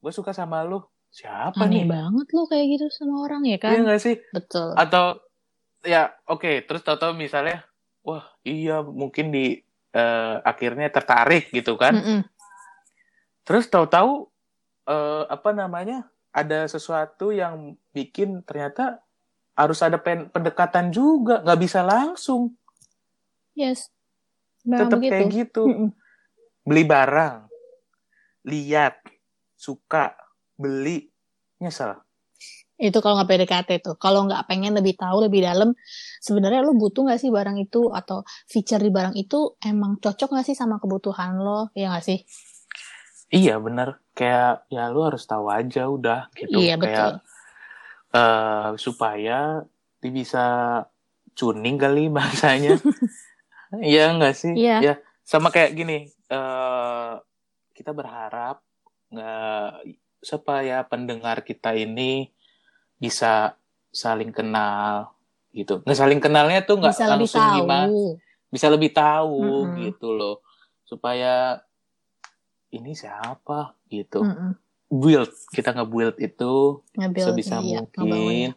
[0.00, 0.84] gue suka sama lu.
[1.10, 1.90] Siapa Aneh nih?
[1.90, 3.82] banget lo kayak gitu sama orang, ya Iya kan?
[3.82, 4.16] nggak sih?
[4.30, 4.78] Betul.
[4.78, 5.18] Atau
[5.82, 7.66] ya oke, terus tahu-tahu misalnya,
[8.06, 9.58] wah iya mungkin di
[9.90, 11.98] eh, akhirnya tertarik gitu kan?
[11.98, 12.20] Mm-mm.
[13.42, 14.30] Terus tahu-tahu
[14.86, 16.06] eh, apa namanya?
[16.30, 19.02] Ada sesuatu yang bikin ternyata
[19.58, 22.54] harus ada pen- pendekatan juga, nggak bisa langsung.
[23.58, 23.90] Yes.
[24.62, 25.10] Memang Tetap begitu.
[25.10, 25.62] kayak gitu.
[25.66, 25.90] Mm-mm.
[26.62, 27.50] Beli barang,
[28.46, 29.02] lihat,
[29.58, 30.14] suka,
[30.60, 31.08] beli,
[31.64, 31.96] nyesel.
[32.80, 33.96] Itu kalau nggak PDKT tuh.
[34.00, 35.76] Kalau nggak pengen lebih tahu lebih dalam,
[36.24, 40.46] sebenarnya lo butuh nggak sih barang itu atau feature di barang itu emang cocok nggak
[40.48, 41.68] sih sama kebutuhan lo?
[41.76, 42.24] Ya nggak sih?
[43.30, 46.56] Iya bener, kayak ya lu harus tahu aja udah gitu.
[46.56, 47.12] Iya kayak betul.
[48.16, 49.38] eh, supaya
[50.00, 50.44] bisa
[51.36, 52.80] tuning kali bahasanya.
[53.76, 54.56] Iya nggak sih?
[54.56, 54.76] Iya.
[54.80, 56.08] Ya sama kayak gini.
[56.30, 57.12] eh
[57.76, 58.62] kita berharap
[59.10, 62.28] nggak supaya pendengar kita ini
[63.00, 63.56] bisa
[63.90, 65.16] saling kenal
[65.50, 65.82] gitu.
[65.82, 67.88] Nggak saling kenalnya tuh nggak langsung tahu gimana,
[68.52, 69.76] bisa lebih tahu Mm-mm.
[69.90, 70.44] gitu loh.
[70.86, 71.64] Supaya
[72.70, 74.22] ini siapa gitu.
[74.22, 74.54] Mm-mm.
[74.90, 78.54] Build kita nge-build itu Nge-build, sebisa iya, mungkin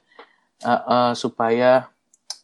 [0.63, 1.91] Uh, uh, supaya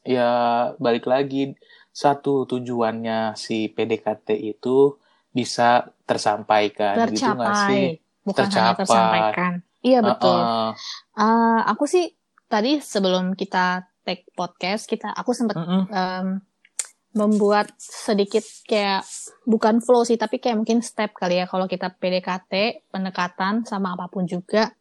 [0.03, 0.31] ya
[0.75, 1.55] balik lagi
[1.95, 4.99] satu tujuannya si PDKT itu
[5.31, 7.95] bisa tersampaikan gitu nggak sih?
[8.33, 8.79] Tercapai bukan hanya Tercapai.
[8.85, 9.53] tersampaikan.
[9.79, 10.39] Iya betul.
[10.39, 10.71] Uh, uh,
[11.19, 12.05] Eh, aku sih
[12.51, 15.83] tadi sebelum kita take podcast kita aku sempat mm-mm.
[15.91, 16.27] em,
[17.13, 19.01] membuat sedikit kayak
[19.45, 21.45] bukan flow sih tapi kayak mungkin step kali ya.
[21.47, 24.71] Kalau kita PDKT pendekatan sama apa pun juga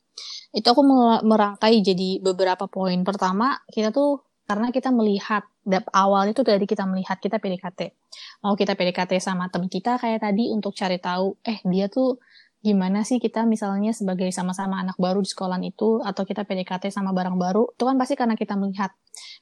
[0.50, 0.82] itu aku
[1.22, 2.98] merangkai jadi beberapa poin.
[3.06, 5.44] Pertama kita tuh karena kita melihat
[5.92, 7.92] awalnya tuh dari kita melihat kita PDKT
[8.40, 12.16] mau kita PDKT sama temen kita kayak tadi untuk cari tahu eh dia tuh
[12.58, 17.14] gimana sih kita misalnya sebagai sama-sama anak baru di sekolah itu atau kita PDKT sama
[17.14, 18.90] barang baru itu kan pasti karena kita melihat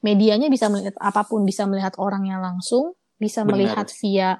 [0.04, 3.50] medianya bisa melihat apa pun bisa melihat orangnya langsung bisa Benar.
[3.56, 4.30] melihat via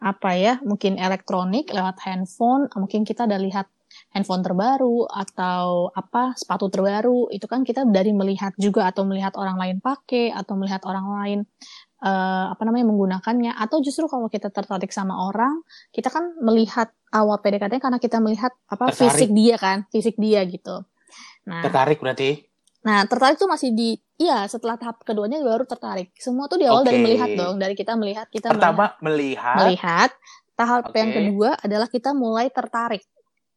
[0.00, 3.66] apa ya mungkin elektronik lewat handphone mungkin kita udah lihat
[4.12, 9.56] handphone terbaru atau apa sepatu terbaru itu kan kita dari melihat juga atau melihat orang
[9.56, 11.38] lain pakai atau melihat orang lain
[12.04, 17.38] eh, apa namanya menggunakannya atau justru kalau kita tertarik sama orang kita kan melihat awal
[17.42, 19.14] PDKT karena kita melihat apa Tertarik.
[19.14, 20.82] fisik dia kan fisik dia gitu
[21.44, 22.50] nah Tertarik berarti?
[22.80, 26.16] Nah, tertarik tuh masih di iya setelah tahap keduanya baru tertarik.
[26.16, 27.04] Semua tuh di awal dari Oke.
[27.12, 30.10] melihat dong, dari kita melihat kita melihat, Pertama melihat, melihat.
[30.56, 30.96] Tahap Oke.
[30.96, 33.04] yang kedua adalah kita mulai tertarik.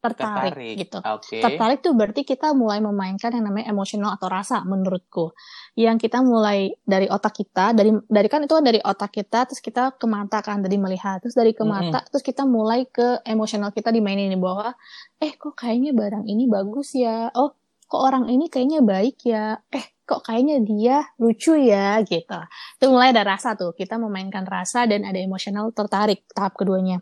[0.04, 0.76] Tertarik, tertarik.
[0.84, 1.00] gitu.
[1.00, 1.40] Oke.
[1.40, 5.32] Tertarik tuh berarti kita mulai memainkan yang namanya emosional atau rasa menurutku.
[5.80, 9.96] Yang kita mulai dari otak kita, dari dari kan itu dari otak kita terus kita
[9.96, 13.96] ke mata kan dari melihat, terus dari ke mata terus kita mulai ke emosional kita
[13.96, 14.76] dimainin di bawah.
[15.24, 17.32] Eh kok kayaknya barang ini bagus ya.
[17.40, 17.56] Oh,
[17.88, 19.56] kok orang ini kayaknya baik ya.
[19.72, 22.40] Eh kok kayaknya dia lucu ya gitu.
[22.76, 23.72] Itu mulai ada rasa tuh.
[23.72, 27.00] Kita memainkan rasa dan ada emosional tertarik tahap keduanya.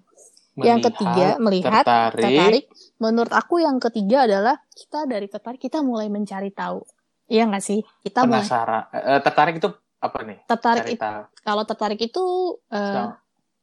[0.65, 2.65] Yang ketiga, melihat, tertarik, tertarik.
[3.01, 6.85] Menurut aku yang ketiga adalah kita dari tertarik kita mulai mencari tahu.
[7.31, 7.79] Iya nggak sih?
[8.03, 8.83] Kita mulai penasaran.
[8.91, 9.69] Eh, tertarik itu
[10.01, 10.37] apa nih?
[10.49, 11.11] tertarik itu
[11.45, 12.23] kalau tertarik itu
[12.73, 13.05] eh,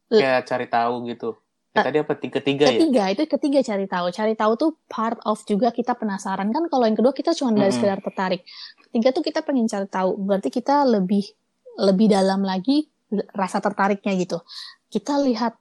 [0.09, 1.29] Nah, Kayak cari tahu gitu.
[1.69, 2.13] Ya, tadi apa?
[2.17, 2.81] Tiga tiga ya?
[2.81, 4.05] ketiga itu ketiga cari tahu.
[4.09, 7.69] Cari tahu tuh part of juga kita penasaran kan kalau yang kedua kita cuma dari
[7.69, 7.77] Mm-mm.
[7.77, 8.41] sekedar tertarik.
[8.89, 10.17] Ketiga tuh kita pengen cari tahu.
[10.17, 11.29] Berarti kita lebih
[11.77, 12.89] lebih dalam lagi
[13.37, 14.41] rasa tertariknya gitu.
[14.89, 15.53] Kita lihat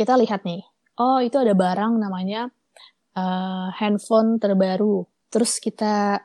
[0.00, 0.64] kita lihat nih.
[0.96, 2.48] Oh, itu ada barang namanya
[3.12, 5.04] eh, handphone terbaru.
[5.28, 6.24] Terus kita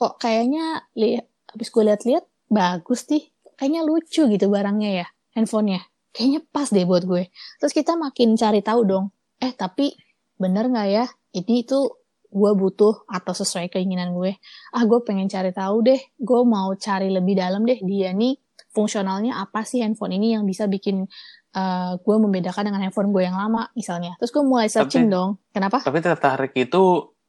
[0.00, 3.28] kok kayaknya lihat habis gue lihat-lihat bagus nih.
[3.60, 5.84] Kayaknya lucu gitu barangnya ya, handphonenya.
[6.16, 7.28] Kayaknya pas deh buat gue.
[7.60, 9.12] Terus kita makin cari tahu dong.
[9.38, 9.92] Eh, tapi
[10.40, 11.04] bener nggak ya?
[11.36, 12.00] Ini tuh
[12.34, 14.34] gue butuh atau sesuai keinginan gue.
[14.74, 16.00] Ah, gue pengen cari tahu deh.
[16.18, 17.78] Gue mau cari lebih dalam deh.
[17.78, 18.34] Dia nih
[18.74, 21.06] fungsionalnya apa sih handphone ini yang bisa bikin
[21.54, 24.18] eh, gue membedakan dengan handphone gue yang lama misalnya.
[24.18, 25.30] Terus gue mulai searching Tapi- dong.
[25.54, 25.78] Kenapa?
[25.82, 26.82] Tapi tertarik itu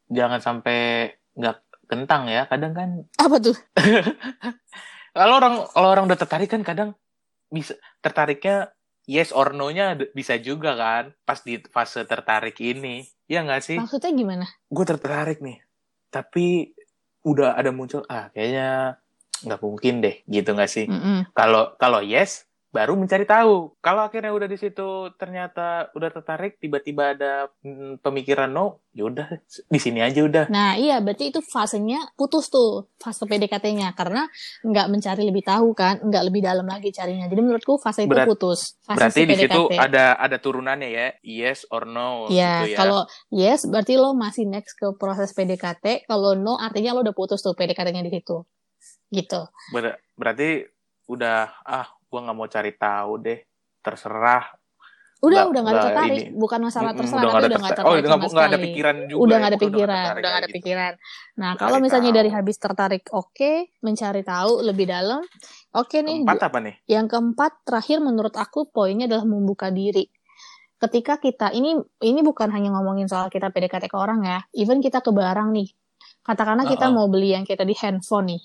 [0.10, 2.50] jangan sampai nggak kentang ya.
[2.50, 2.90] Kadang kan
[3.22, 3.54] Apa tuh?
[5.18, 6.90] kalau orang kalau orang udah tertarik kan kadang
[7.54, 8.74] bisa tertariknya
[9.06, 13.06] yes or no-nya bisa juga kan pas di fase tertarik ini.
[13.30, 13.78] Ya nggak sih?
[13.78, 14.46] Maksudnya gimana?
[14.70, 15.62] Gue tertarik nih.
[16.10, 16.74] Tapi
[17.26, 19.02] udah ada muncul ah kayaknya
[19.46, 20.86] nggak mungkin deh gitu nggak sih?
[21.32, 22.44] Kalau kalau yes
[22.76, 23.80] baru mencari tahu.
[23.80, 29.40] Kalau akhirnya udah di situ ternyata udah tertarik, tiba-tiba ada mm, pemikiran no, yaudah
[29.72, 30.46] di sini aja udah.
[30.52, 34.28] Nah iya berarti itu fasenya putus tuh fase PDKT-nya karena
[34.68, 37.32] nggak mencari lebih tahu kan, nggak lebih dalam lagi carinya.
[37.32, 38.76] Jadi menurutku fase itu Berat- putus.
[38.84, 42.78] Fase Berarti si di situ ada ada turunannya ya, yes or no Ya, gitu ya.
[42.84, 46.04] kalau yes berarti lo masih next ke proses PDKT.
[46.12, 48.44] Kalau no artinya lo udah putus tuh PDKT-nya di situ.
[49.16, 49.42] Gitu.
[49.72, 50.68] Ber- berarti
[51.08, 53.40] udah ah gua nggak mau cari tahu deh,
[53.80, 54.44] terserah.
[55.24, 56.38] Udah Nggak- udah nggak ada tertarik, ini.
[56.38, 57.88] bukan masalah terserah udah tapi udah ada nggak tertarik.
[57.88, 59.22] Oh, sama nggak ada pikiran juga.
[59.24, 60.56] udah ya, nggak ada gua pikiran, udah nggak ada gitu.
[60.60, 60.94] pikiran.
[61.40, 62.20] Nah, Cari kalau misalnya tahu.
[62.20, 63.52] dari habis tertarik, oke,
[63.82, 65.22] mencari tahu lebih dalam,
[65.72, 66.18] oke nih.
[66.22, 66.76] Keempat apa nih?
[66.86, 70.06] Yang keempat terakhir menurut aku poinnya adalah membuka diri.
[70.76, 75.00] Ketika kita ini ini bukan hanya ngomongin soal kita PDKT ke orang ya, even kita
[75.00, 75.72] ke barang nih.
[76.22, 76.96] Katakanlah kita Uh-uh.
[77.02, 78.42] mau beli yang kayak tadi handphone nih.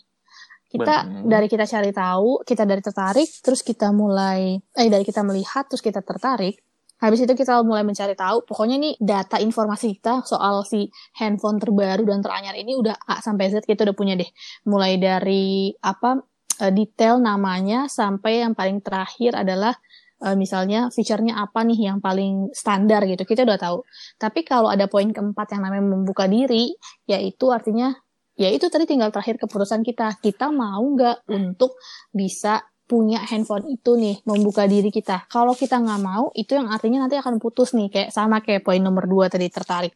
[0.71, 1.27] Kita Benar.
[1.27, 5.83] dari kita cari tahu, kita dari tertarik, terus kita mulai eh dari kita melihat terus
[5.83, 6.63] kita tertarik.
[7.03, 10.87] Habis itu kita mulai mencari tahu, pokoknya nih data informasi kita soal si
[11.19, 14.29] handphone terbaru dan teranyar ini udah A sampai Z kita udah punya deh.
[14.71, 16.23] Mulai dari apa
[16.63, 19.75] eh, detail namanya sampai yang paling terakhir adalah
[20.23, 23.79] uh, misalnya feature-nya apa nih yang paling standar gitu kita udah tahu
[24.21, 26.77] tapi kalau ada poin keempat yang namanya membuka diri
[27.09, 27.97] yaitu artinya
[28.41, 30.17] ya itu tadi tinggal terakhir keputusan kita.
[30.25, 31.77] Kita mau nggak untuk
[32.09, 35.29] bisa punya handphone itu nih membuka diri kita?
[35.29, 38.81] Kalau kita nggak mau itu yang artinya nanti akan putus nih kayak sama kayak poin
[38.81, 39.93] nomor dua tadi tertarik.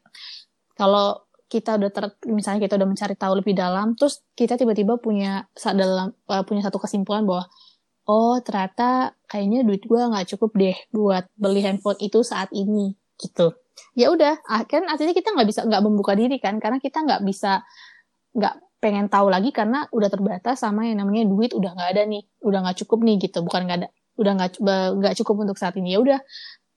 [0.77, 5.47] Kalau kita udah ter, misalnya kita udah mencari tahu lebih dalam terus kita tiba-tiba punya
[5.55, 7.47] dalam uh, punya satu kesimpulan bahwa
[8.11, 13.55] oh ternyata kayaknya duit gue nggak cukup deh buat beli handphone itu saat ini gitu.
[13.95, 17.23] Ya udah ah, kan artinya kita nggak bisa nggak membuka diri kan karena kita nggak
[17.23, 17.63] bisa
[18.35, 22.23] nggak pengen tahu lagi karena udah terbatas sama yang namanya duit udah nggak ada nih
[22.45, 23.41] udah nggak cukup nih gitu.
[23.41, 24.51] Bukan nggak ada udah nggak
[25.01, 25.97] nggak cukup untuk saat ini.
[25.97, 26.21] Ya udah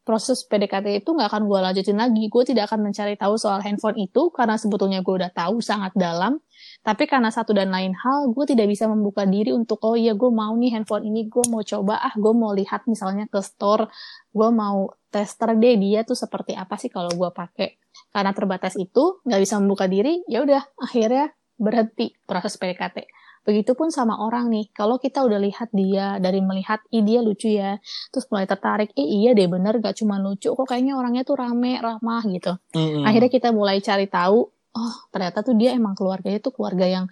[0.08, 2.32] proses PDKT itu nggak akan gue lanjutin lagi.
[2.32, 6.39] Gue tidak akan mencari tahu soal handphone itu karena sebetulnya gue udah tahu sangat dalam.
[6.80, 10.32] Tapi karena satu dan lain hal gue tidak bisa membuka diri untuk oh iya gue
[10.32, 13.91] mau nih handphone ini gue mau coba ah gue mau lihat misalnya ke store
[14.32, 17.76] gue mau tester deh dia tuh seperti apa sih kalau gue pakai.
[18.15, 23.10] Karena terbatas itu nggak bisa membuka diri ya udah akhirnya berhenti proses PDKT.
[23.48, 27.80] Begitupun sama orang nih, kalau kita udah lihat dia dari melihat, ih dia lucu ya,
[28.12, 31.80] terus mulai tertarik, eh iya deh bener gak cuma lucu, kok kayaknya orangnya tuh rame,
[31.80, 32.60] ramah gitu.
[32.76, 33.08] Mm-hmm.
[33.08, 37.06] Akhirnya kita mulai cari tahu, oh ternyata tuh dia emang keluarganya tuh keluarga yang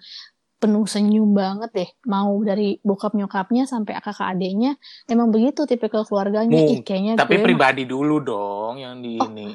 [0.56, 1.90] penuh senyum banget deh.
[2.08, 6.56] Mau dari bokap nyokapnya sampai kakak adiknya emang begitu tipe keluarganya.
[6.56, 7.92] Ih, kayaknya tapi pribadi emang...
[7.92, 9.46] dulu dong yang di oh, ini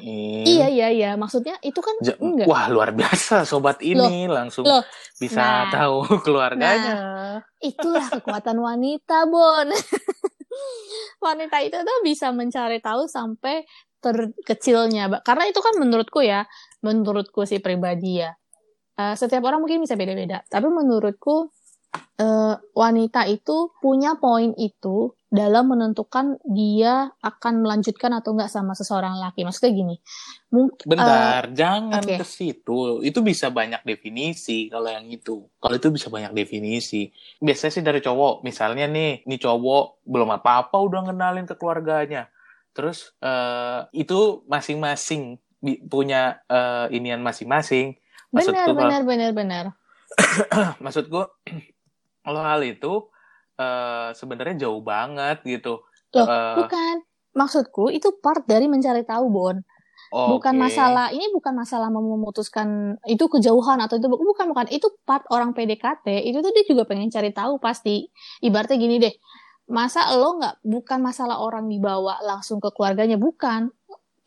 [0.46, 1.10] iya iya iya.
[1.18, 2.46] Maksudnya itu kan ja, enggak.
[2.46, 4.30] wah luar biasa sobat ini.
[4.30, 4.82] Loh, langsung loh.
[5.18, 6.94] bisa nah, tahu keluarganya.
[6.94, 9.70] Nah, itulah kekuatan wanita bon.
[11.24, 13.64] Wanita itu tuh bisa mencari tahu sampai
[14.04, 15.08] terkecilnya.
[15.24, 16.44] Karena itu kan menurutku ya
[16.82, 18.34] menurutku sih pribadi ya
[18.92, 21.48] Uh, setiap orang mungkin bisa beda-beda, tapi menurutku
[22.20, 29.16] uh, wanita itu punya poin itu dalam menentukan dia akan melanjutkan atau enggak sama seseorang
[29.16, 29.48] laki.
[29.48, 29.96] Maksudnya gini.
[30.52, 32.20] Mungkin Bentar, uh, jangan okay.
[32.20, 33.00] ke situ.
[33.00, 35.48] Itu bisa banyak definisi kalau yang itu.
[35.56, 37.08] Kalau itu bisa banyak definisi.
[37.40, 38.44] Biasanya sih dari cowok.
[38.44, 42.28] Misalnya nih, nih cowok belum apa-apa udah ngenalin ke keluarganya.
[42.76, 45.40] Terus uh, itu masing-masing
[45.88, 47.96] punya uh, inian masing-masing
[48.32, 49.64] benar benar benar benar.
[50.80, 51.24] Maksud gue
[52.24, 53.12] kalau hal itu
[53.60, 55.84] uh, sebenarnya jauh banget gitu.
[56.16, 57.04] Loh uh, bukan.
[57.32, 59.56] Maksudku itu part dari mencari tahu bon.
[60.12, 60.64] Oh, bukan okay.
[60.68, 64.68] masalah ini bukan masalah memutuskan itu kejauhan atau itu bukan bukan.
[64.68, 68.12] Itu part orang PDKT itu tuh dia juga pengen cari tahu pasti.
[68.44, 69.14] Ibaratnya gini deh
[69.72, 73.72] masa lo nggak bukan masalah orang dibawa langsung ke keluarganya bukan.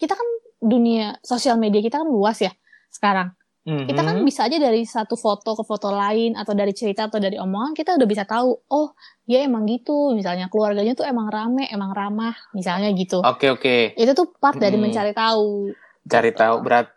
[0.01, 0.25] Kita kan
[0.65, 2.49] dunia sosial media kita kan luas ya
[2.89, 3.29] sekarang
[3.65, 3.89] Mm-hmm.
[3.89, 7.41] Kita kan bisa aja dari satu foto ke foto lain atau dari cerita atau dari
[7.41, 8.93] omongan kita udah bisa tahu, oh
[9.25, 13.25] ya emang gitu, misalnya keluarganya tuh emang rame, emang ramah, misalnya gitu.
[13.25, 13.61] Oke okay, oke.
[13.65, 13.81] Okay.
[13.97, 14.85] Itu tuh part dari mm-hmm.
[14.85, 15.73] mencari tahu.
[16.05, 16.41] Cari gitu.
[16.45, 16.87] tahu berat,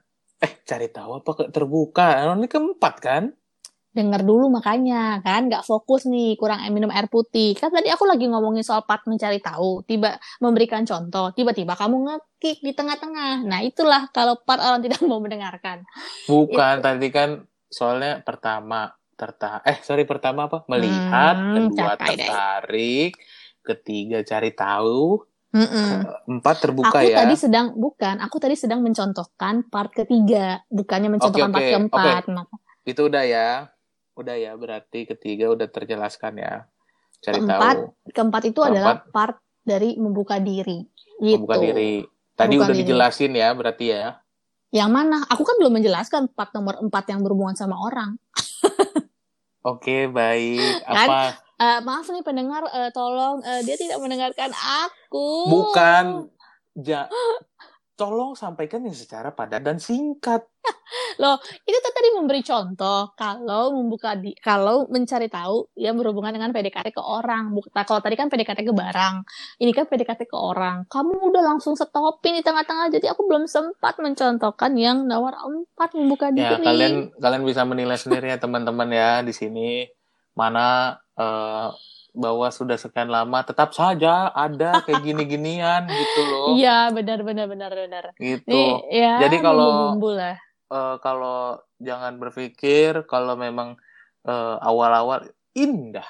[0.44, 2.06] eh cari tahu apa terbuka?
[2.36, 3.32] Ini keempat kan?
[3.88, 8.28] Denger dulu makanya kan nggak fokus nih kurang minum air putih kan tadi aku lagi
[8.28, 14.12] ngomongin soal part mencari tahu tiba memberikan contoh tiba-tiba kamu ngekik di tengah-tengah nah itulah
[14.12, 15.88] kalau part orang tidak mau mendengarkan
[16.28, 16.84] bukan Itu.
[16.84, 17.30] tadi kan
[17.68, 23.26] soalnya pertama tertarik eh sorry pertama apa melihat hmm, kedua tertarik deh.
[23.66, 26.04] ketiga cari tahu Mm-mm.
[26.28, 27.24] empat terbuka aku ya.
[27.24, 32.22] tadi sedang bukan, aku tadi sedang mencontohkan part ketiga, bukannya mencontohkan okay, okay, part keempat.
[32.28, 32.92] Okay.
[32.92, 33.72] Itu udah ya.
[34.18, 36.66] Udah ya, berarti ketiga udah terjelaskan ya.
[37.22, 38.10] Cari keempat, tahu.
[38.10, 40.82] Keempat itu keempat, adalah part dari membuka diri.
[41.22, 41.38] Gitu.
[41.38, 42.02] Membuka diri.
[42.34, 42.82] Tadi membuka udah diri.
[42.82, 44.18] dijelasin ya, berarti ya.
[44.74, 45.18] Yang mana?
[45.30, 48.18] Aku kan belum menjelaskan part nomor empat yang berhubungan sama orang.
[49.70, 50.82] Oke, baik.
[50.82, 51.20] Kan, Apa?
[51.58, 55.50] Uh, maaf nih pendengar, uh, tolong uh, dia tidak mendengarkan aku.
[55.50, 56.30] Bukan.
[56.78, 57.10] Ja,
[57.98, 60.46] tolong sampaikan yang secara padat dan singkat.
[61.22, 66.94] Loh, itu tadi memberi contoh kalau membuka di kalau mencari tahu yang berhubungan dengan PDKT
[66.94, 67.52] ke orang.
[67.52, 69.14] Nah, kalau tadi kan PDKT ke barang,
[69.60, 70.88] ini kan PDKT ke orang.
[70.88, 76.32] Kamu udah langsung stopin di tengah-tengah, jadi aku belum sempat mencontohkan yang nawar empat membuka
[76.32, 76.48] diri.
[76.48, 79.88] Ya, kalian kalian bisa menilai sendiri ya teman-teman ya di sini
[80.38, 81.74] mana uh,
[82.18, 86.46] bahwa sudah sekian lama tetap saja ada kayak gini-ginian gitu loh.
[86.58, 88.04] Iya, benar benar benar benar.
[88.18, 88.48] Gitu.
[88.48, 89.94] Nih, ya, Jadi kalau
[90.72, 93.76] uh, kalau jangan berpikir kalau memang
[94.28, 95.24] uh, awal-awal
[95.56, 96.06] indah.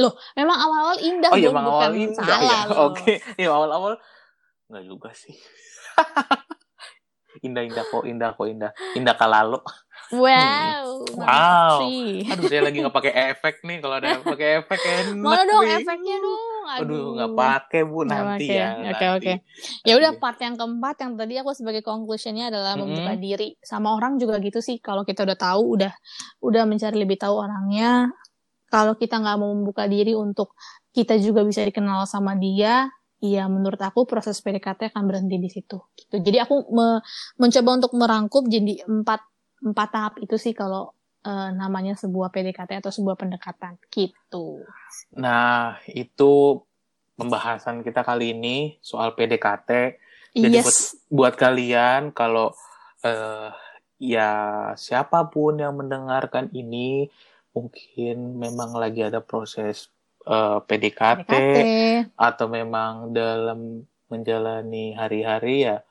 [0.00, 2.58] Loh, memang awal-awal indah Oh iya, memang awal indah ya.
[2.88, 3.40] Oke, okay.
[3.40, 4.00] ya awal-awal
[4.70, 5.34] enggak juga sih.
[7.46, 9.62] indah indah kok indah kok indah indah kalalo
[10.12, 11.20] wow hmm.
[11.22, 11.78] wow
[12.30, 15.76] aduh saya lagi nggak pakai efek nih kalau ada pakai efek enak mana dong nih.
[15.82, 18.78] efeknya dong Aduh, nggak pakai bu nanti ya.
[18.94, 19.32] Oke, oke.
[19.82, 22.86] Ya udah part yang keempat yang tadi aku sebagai conclusionnya adalah Mm-mm.
[22.86, 24.78] membuka diri sama orang juga gitu sih.
[24.78, 25.92] Kalau kita udah tahu, udah
[26.46, 28.14] udah mencari lebih tahu orangnya.
[28.70, 30.54] Kalau kita nggak mau membuka diri untuk
[30.94, 32.86] kita juga bisa dikenal sama dia,
[33.18, 35.78] ya menurut aku proses PDKT akan berhenti di situ.
[35.98, 36.22] Gitu.
[36.22, 37.02] Jadi aku me-
[37.42, 39.20] mencoba untuk merangkup jadi empat
[39.60, 40.92] empat tahap itu sih kalau
[41.24, 44.64] eh, namanya sebuah PDKT atau sebuah pendekatan gitu.
[45.16, 46.64] Nah, itu
[47.14, 49.70] pembahasan kita kali ini soal PDKT.
[50.32, 50.96] Jadi buat, Yes.
[51.10, 52.56] buat kalian kalau
[53.04, 53.50] eh,
[54.00, 54.30] ya
[54.80, 57.10] siapa pun yang mendengarkan ini
[57.52, 59.90] mungkin memang lagi ada proses
[60.24, 61.58] eh, PDKT, PDKT.
[62.16, 65.82] atau memang dalam menjalani hari-hari ya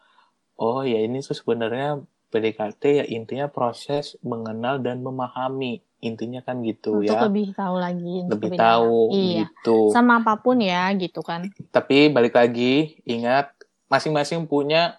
[0.60, 5.82] oh ya ini tuh sebenarnya PDKT ya intinya proses mengenal dan memahami.
[6.00, 7.28] Intinya kan gitu untuk ya.
[7.28, 8.64] lebih tahu lagi untuk lebih dalam.
[8.64, 9.40] tahu iya.
[9.44, 9.78] gitu.
[9.92, 11.52] Sama apa pun ya gitu kan.
[11.76, 13.52] Tapi balik lagi ingat
[13.92, 14.96] masing-masing punya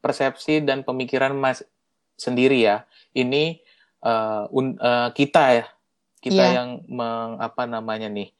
[0.00, 1.60] persepsi dan pemikiran mas
[2.16, 2.88] sendiri ya.
[3.12, 3.60] Ini
[4.00, 5.66] eh, un- eh, kita ya.
[6.16, 6.56] Kita Iya.
[6.64, 8.32] yang meng, apa namanya nih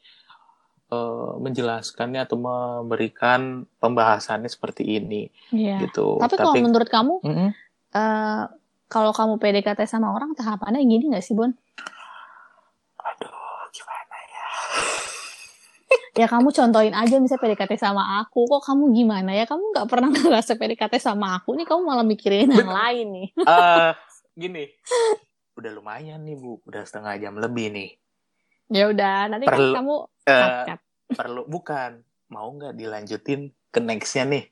[0.86, 5.28] eh, menjelaskannya atau memberikan pembahasannya seperti ini.
[5.52, 5.84] Iya.
[5.84, 6.22] Gitu.
[6.24, 7.20] Tapi kalau menurut kamu?
[7.20, 7.50] Mm-mm.
[7.91, 8.43] Eh,
[8.87, 11.51] kalau kamu PDKT sama orang tahapannya gini nggak sih Bon
[12.99, 13.30] aduh
[13.70, 14.47] gimana ya?
[16.16, 18.49] Ya kamu contohin aja misalnya PDKT sama aku.
[18.49, 19.45] Kok kamu gimana ya?
[19.45, 21.62] Kamu nggak pernah ngerasa PDKT sama aku nih.
[21.62, 23.28] Kamu malah mikirin yang lain nih.
[23.37, 23.91] Eh,
[24.34, 24.64] gini.
[25.55, 26.59] Udah lumayan nih bu.
[26.64, 27.91] Udah setengah jam lebih nih.
[28.66, 30.80] Ya udah nanti Perlu- kamu Eh, cut-cut.
[31.14, 32.01] perlu bukan.
[32.26, 34.45] Mau nggak dilanjutin ke nextnya nih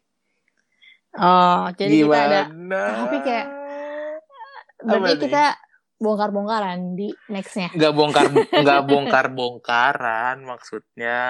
[1.18, 2.80] oh jadi kita ada gimana?
[3.04, 3.50] tapi kayak-
[4.84, 5.44] berarti kita
[6.04, 7.72] bongkar-bongkaran di nextnya.
[7.72, 8.24] Nggak bongkar
[8.62, 11.20] nggak bongkar bongkaran maksudnya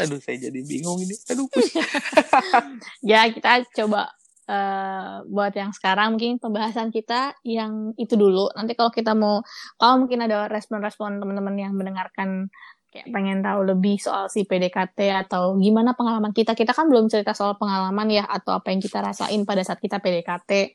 [0.00, 1.14] aduh saya jadi bingung ini.
[1.28, 1.50] Aduh
[3.10, 4.08] ya kita coba
[4.48, 8.48] eh, buat yang sekarang mungkin pembahasan kita yang itu dulu.
[8.56, 9.44] Nanti kalau kita mau
[9.76, 12.48] kalau mungkin ada respon-respon teman-teman yang mendengarkan
[12.90, 16.58] kayak pengen tahu lebih soal si PDKT atau gimana pengalaman kita.
[16.58, 20.02] Kita kan belum cerita soal pengalaman ya atau apa yang kita rasain pada saat kita
[20.02, 20.74] PDKT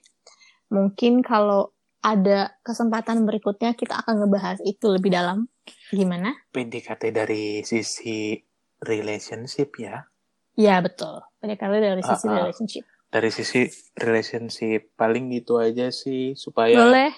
[0.71, 5.51] mungkin kalau ada kesempatan berikutnya kita akan ngebahas itu lebih dalam.
[5.91, 6.31] Gimana?
[6.55, 8.39] PDKT dari sisi
[8.79, 10.07] relationship ya?
[10.55, 11.19] Ya betul.
[11.43, 12.33] PDKT dari sisi ah.
[12.39, 12.83] relationship.
[13.11, 13.67] Dari sisi
[13.99, 17.11] relationship paling gitu aja sih supaya boleh.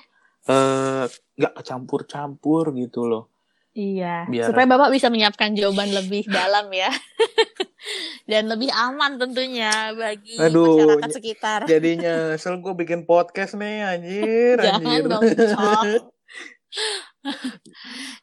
[0.50, 1.06] eh,
[1.38, 3.37] nggak kecampur-campur gitu loh
[3.78, 6.90] Iya, Biar- supaya Bapak bisa menyiapkan jawaban lebih dalam ya.
[8.26, 11.60] Dan lebih aman tentunya bagi Aduh, masyarakat sekitar.
[11.64, 15.22] jadinya sel gue bikin podcast nih anjir Jangan anjir dong.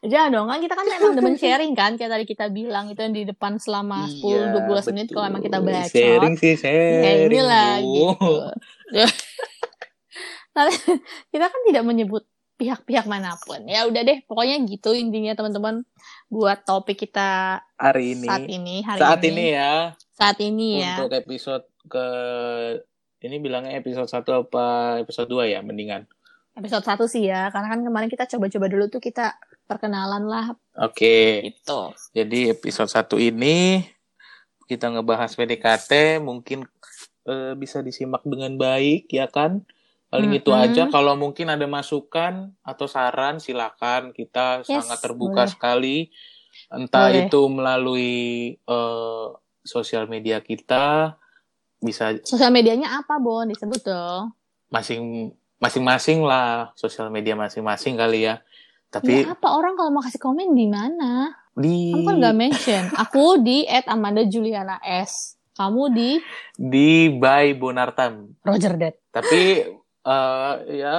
[0.02, 3.14] Jangan dong, kan kita kan memang demen sharing kan, kayak tadi kita bilang itu yang
[3.14, 5.86] di depan selama 10 Iya, 12 menit kalau emang kita bacot.
[5.88, 7.94] sharing sih Ya sharing inilah Bu.
[8.11, 8.34] gitu.
[11.30, 12.24] Kita kan tidak menyebut
[12.55, 13.66] pihak-pihak mana pun.
[13.66, 15.82] Ya udah deh, pokoknya gitu intinya teman-teman
[16.30, 19.30] buat topik kita hari ini saat ini hari saat ini.
[19.30, 19.74] ini ya
[20.14, 20.94] Saat ini ya.
[21.02, 22.07] untuk episode ke
[23.24, 24.66] ini bilangnya episode 1 apa
[25.00, 26.05] episode 2 ya mendingan.
[26.55, 29.34] episode satu sih ya karena kan kemarin kita coba-coba dulu tuh kita
[29.66, 31.42] perkenalan lah Oke.
[31.42, 33.82] gitu Jadi episode 1 ini
[34.70, 36.62] kita ngebahas PDKT mungkin
[37.26, 39.66] eh, bisa disimak dengan baik ya kan.
[40.15, 40.65] Paling itu Mm-mm.
[40.71, 45.51] aja kalau mungkin ada masukan atau saran silakan kita Yes, sangat terbuka boleh.
[45.51, 45.97] sekali.
[46.71, 47.27] Entah Boleh.
[47.27, 48.15] itu melalui
[48.57, 49.27] eh,
[49.61, 51.19] sosial media kita
[51.83, 54.31] bisa sosial medianya apa Bon disebut dong
[54.71, 58.39] masing masing-masing lah sosial media masing-masing kali ya.
[58.89, 62.85] Tapi ya apa orang kalau mau kasih komen di mana di kamu kan nggak mention
[62.95, 66.11] aku di at Amanda Juliana S kamu di
[66.55, 68.31] di by Bonartam.
[68.43, 69.62] Roger Dead Tapi
[70.05, 70.96] eh ya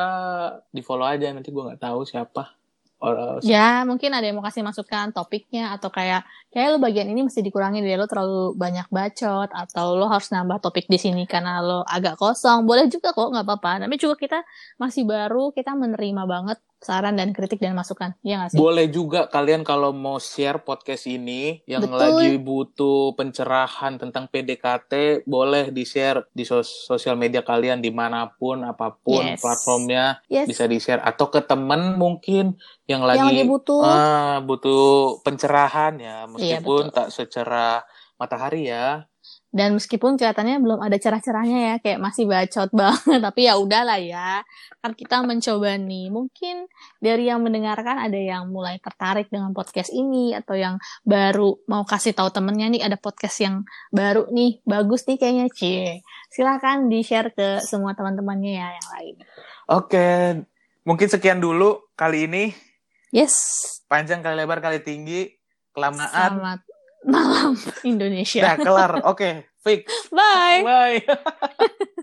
[0.74, 2.58] di follow aja nanti gue nggak tahu siapa.
[2.96, 7.28] Or- ya mungkin ada yang mau kasih masukan topiknya atau kayak kayak lo bagian ini
[7.28, 11.60] mesti dikurangi deh lo terlalu banyak bacot atau lo harus nambah topik di sini karena
[11.60, 14.40] lo agak kosong boleh juga kok nggak apa-apa tapi juga kita
[14.80, 19.26] masih baru kita menerima banget saran dan kritik dan masukan ya nggak sih Boleh juga
[19.26, 21.98] kalian kalau mau share podcast ini yang Betul.
[21.98, 28.62] lagi butuh pencerahan tentang PDKT, boleh di-share di sos- sosial media kalian di mana pun,
[28.62, 29.42] apa pun Yes.
[29.42, 32.54] platformnya yes bisa di-share atau ke temen mungkin
[32.86, 34.86] yang lagi, yang lagi butuh ah, butuh
[35.22, 36.94] pencerahan ya, Iya, meskipun betul.
[36.94, 37.82] tak secara
[38.16, 39.10] matahari ya.
[39.56, 44.44] Dan meskipun kelihatannya belum ada cerah-cerahnya ya, kayak masih bacot banget, tapi ya udahlah ya.
[44.84, 46.12] Kan kita mencoba nih.
[46.12, 46.68] Mungkin
[47.00, 50.76] dari yang mendengarkan ada yang mulai tertarik dengan podcast ini atau yang
[51.08, 53.64] baru mau kasih tahu temennya nih ada podcast yang
[53.96, 56.04] baru nih, bagus nih kayaknya, Cie.
[56.28, 59.16] Silakan di-share ke semua teman-temannya ya yang lain.
[59.72, 60.08] Oke,
[60.84, 62.52] mungkin sekian dulu kali ini.
[63.16, 63.32] Yes.
[63.88, 65.32] Panjang kali lebar kali tinggi,
[65.72, 66.12] kelamaan.
[66.12, 66.75] Selamat
[67.06, 67.54] malam
[67.92, 68.42] Indonesia.
[68.44, 68.92] Nah, kelar.
[69.06, 70.10] Oke, fix.
[70.12, 70.62] Bye.
[70.66, 71.00] Bye.